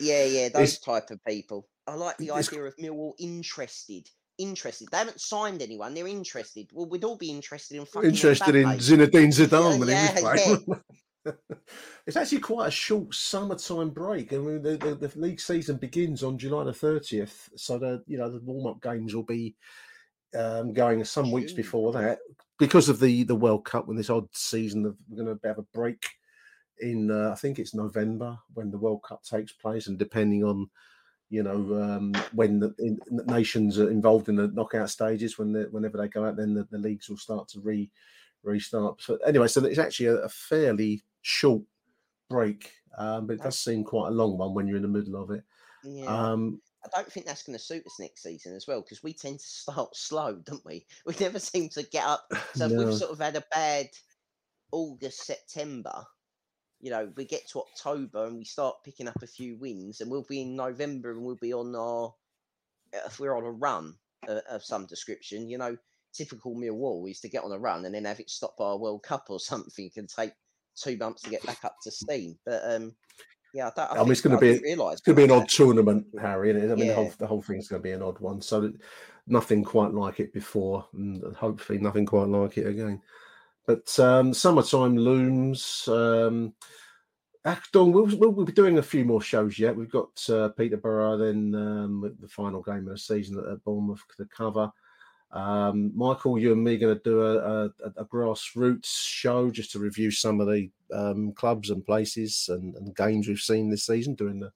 [0.00, 1.68] Yeah, yeah, those It's- type of people.
[1.86, 4.08] I like the idea of Millwall interested.
[4.38, 4.88] Interested.
[4.90, 5.94] They haven't signed anyone.
[5.94, 6.68] They're interested.
[6.72, 8.66] Well, we'd all be interested in fucking interested in.
[8.66, 10.80] Zinedine Zidane Yeah, yeah, was
[12.06, 14.32] it's actually quite a short summertime break.
[14.32, 18.18] I mean, the, the, the league season begins on July the thirtieth, so the you
[18.18, 19.56] know the warm up games will be
[20.36, 22.18] um, going some weeks before that
[22.58, 23.88] because of the the World Cup.
[23.88, 26.06] When this odd season, we're going to have a break
[26.80, 30.68] in uh, I think it's November when the World Cup takes place, and depending on
[31.28, 35.98] you know um, when the in, nations are involved in the knockout stages, when whenever
[35.98, 37.90] they go out, then the, the leagues will start to re
[38.42, 39.02] restart.
[39.02, 41.62] So anyway, so it's actually a, a fairly short
[42.30, 45.20] break, um, but it does seem quite a long one when you're in the middle
[45.22, 45.42] of it.
[45.84, 46.06] Yeah.
[46.06, 49.12] Um, I don't think that's going to suit us next season as well because we
[49.12, 50.86] tend to start slow, don't we?
[51.04, 52.30] We never seem to get up.
[52.54, 52.84] So No.
[52.84, 53.88] we've sort of had a bad
[54.72, 56.04] August, September.
[56.80, 60.10] You know, we get to October and we start picking up a few wins, and
[60.10, 62.14] we'll be in November and we'll be on our
[63.06, 63.94] if we're on a run
[64.28, 65.48] uh, of some description.
[65.48, 65.76] You know,
[66.12, 68.76] typical Millwall is to get on a run and then have it stopped by a
[68.76, 70.32] World Cup or something and take
[70.76, 72.38] two months to get back up to steam.
[72.44, 72.94] But um,
[73.54, 75.30] yeah, I, don't, I, I mean, it's going to be it's going to be an
[75.30, 76.50] odd tournament, Harry.
[76.50, 78.40] And I mean, the whole the whole thing's going to be an odd one.
[78.42, 78.72] So
[79.26, 83.00] nothing quite like it before, and hopefully nothing quite like it again.
[83.66, 85.88] But um, summertime looms.
[85.88, 86.54] Um,
[87.44, 89.76] Acton, we'll, we'll, we'll be doing a few more shows yet.
[89.76, 94.26] We've got uh, Peterborough, then um, the final game of the season at, Bournemouth to
[94.26, 94.70] cover.
[95.32, 99.78] Um, Michael, you and me going to do a, a, a grassroots show just to
[99.78, 104.14] review some of the um, clubs and places and, and games we've seen this season,
[104.14, 104.50] doing the,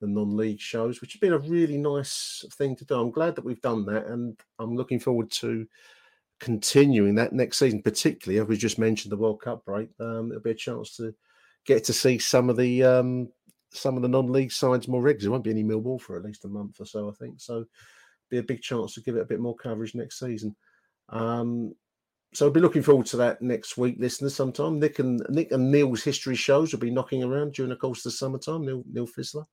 [0.00, 2.94] the non-league shows, which has been a really nice thing to do.
[2.94, 5.66] I'm glad that we've done that, and I'm looking forward to
[6.44, 7.82] continuing that next season.
[7.82, 9.88] Particularly, as we just mentioned, the World Cup break.
[9.98, 11.14] Um, there'll be a chance to
[11.64, 13.28] get to see some of the um,
[13.72, 15.24] some of the non-league sides more regularly.
[15.24, 17.40] There won't be any Millwall for at least a month or so, I think.
[17.40, 17.64] So,
[18.30, 20.54] be a big chance to give it a bit more coverage next season.
[21.08, 21.74] Um,
[22.34, 24.34] so I'll be looking forward to that next week, listeners.
[24.34, 28.00] Sometime Nick and Nick and Neil's history shows will be knocking around during the course
[28.00, 28.66] of the summertime.
[28.66, 29.44] Neil Neil Fisler.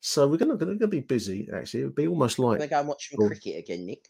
[0.00, 1.48] So we're gonna gonna, gonna be busy.
[1.54, 4.08] Actually, it'll be almost like going to go and watch some cricket again, Nick.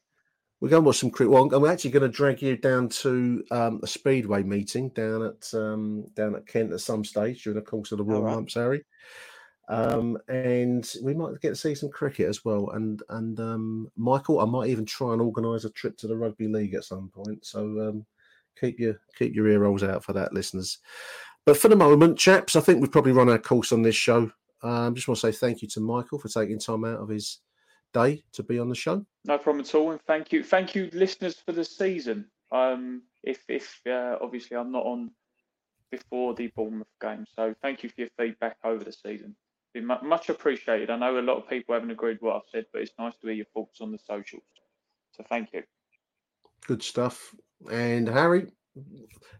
[0.60, 1.32] We're going to watch some cricket.
[1.32, 5.22] Well, I'm- I'm actually going to drag you down to um, a speedway meeting down
[5.22, 8.36] at um, down at Kent at some stage during the course of the warm right.
[8.36, 8.84] ups, Harry.
[9.70, 12.70] Um, and we might get to see some cricket as well.
[12.70, 16.48] And and um, Michael, I might even try and organise a trip to the rugby
[16.48, 17.46] league at some point.
[17.46, 18.06] So um,
[18.60, 20.78] keep your keep your ear rolls out for that, listeners.
[21.46, 24.30] But for the moment, chaps, I think we've probably run our course on this show.
[24.62, 27.38] Um, just want to say thank you to Michael for taking time out of his
[27.92, 29.04] day to be on the show.
[29.24, 32.26] No problem at all, and thank you, thank you, listeners, for the season.
[32.52, 35.10] Um, if if uh, obviously I'm not on
[35.90, 39.36] before the Bournemouth game, so thank you for your feedback over the season.
[39.74, 40.90] Been mu- much appreciated.
[40.90, 43.14] I know a lot of people haven't agreed with what I've said, but it's nice
[43.20, 44.42] to hear your thoughts on the socials.
[45.12, 45.62] So thank you.
[46.66, 47.34] Good stuff.
[47.70, 48.50] And Harry,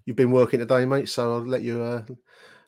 [0.04, 1.08] you've been working today, mate.
[1.08, 2.02] So I'll let you uh,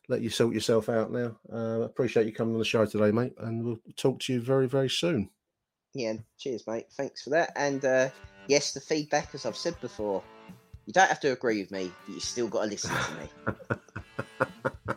[0.09, 1.37] let you sort yourself out now.
[1.53, 3.35] Uh, appreciate you coming on the show today, mate.
[3.39, 5.31] And we'll talk to you very, very soon.
[5.94, 6.86] Yeah, cheers, mate.
[6.93, 7.52] Thanks for that.
[7.56, 8.09] And uh,
[8.48, 10.23] yes, the feedback, as I've said before,
[10.86, 14.97] you don't have to agree with me, but you still got to listen to me.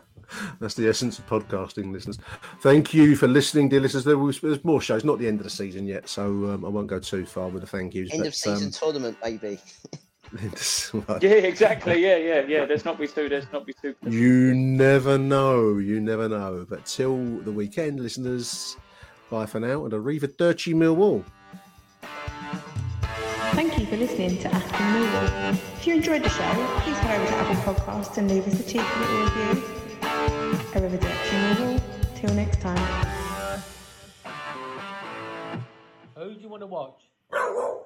[0.60, 2.18] That's the essence of podcasting, listeners.
[2.60, 4.04] Thank you for listening, dear listeners.
[4.04, 6.68] There was, there's more shows, not the end of the season yet, so um, I
[6.68, 8.12] won't go too far with the thank yous.
[8.12, 9.58] End but, of season um, tournament, maybe.
[11.20, 12.02] Yeah, exactly.
[12.02, 12.64] Yeah, yeah, yeah.
[12.64, 13.28] There's not be too.
[13.28, 13.94] There's not be too.
[14.02, 15.78] You never know.
[15.78, 16.66] You never know.
[16.68, 18.76] But till the weekend, listeners,
[19.30, 21.24] bye for now and Arrivederci Millwall.
[23.52, 25.52] Thank you for listening to Aston Millwall.
[25.52, 28.64] If you enjoyed the show, please head over to Apple Podcasts and leave us a
[28.64, 29.62] cheeky little review.
[30.74, 31.80] Arrivederci Millwall.
[32.16, 33.06] Till next time.
[36.16, 37.02] Who do you want to watch?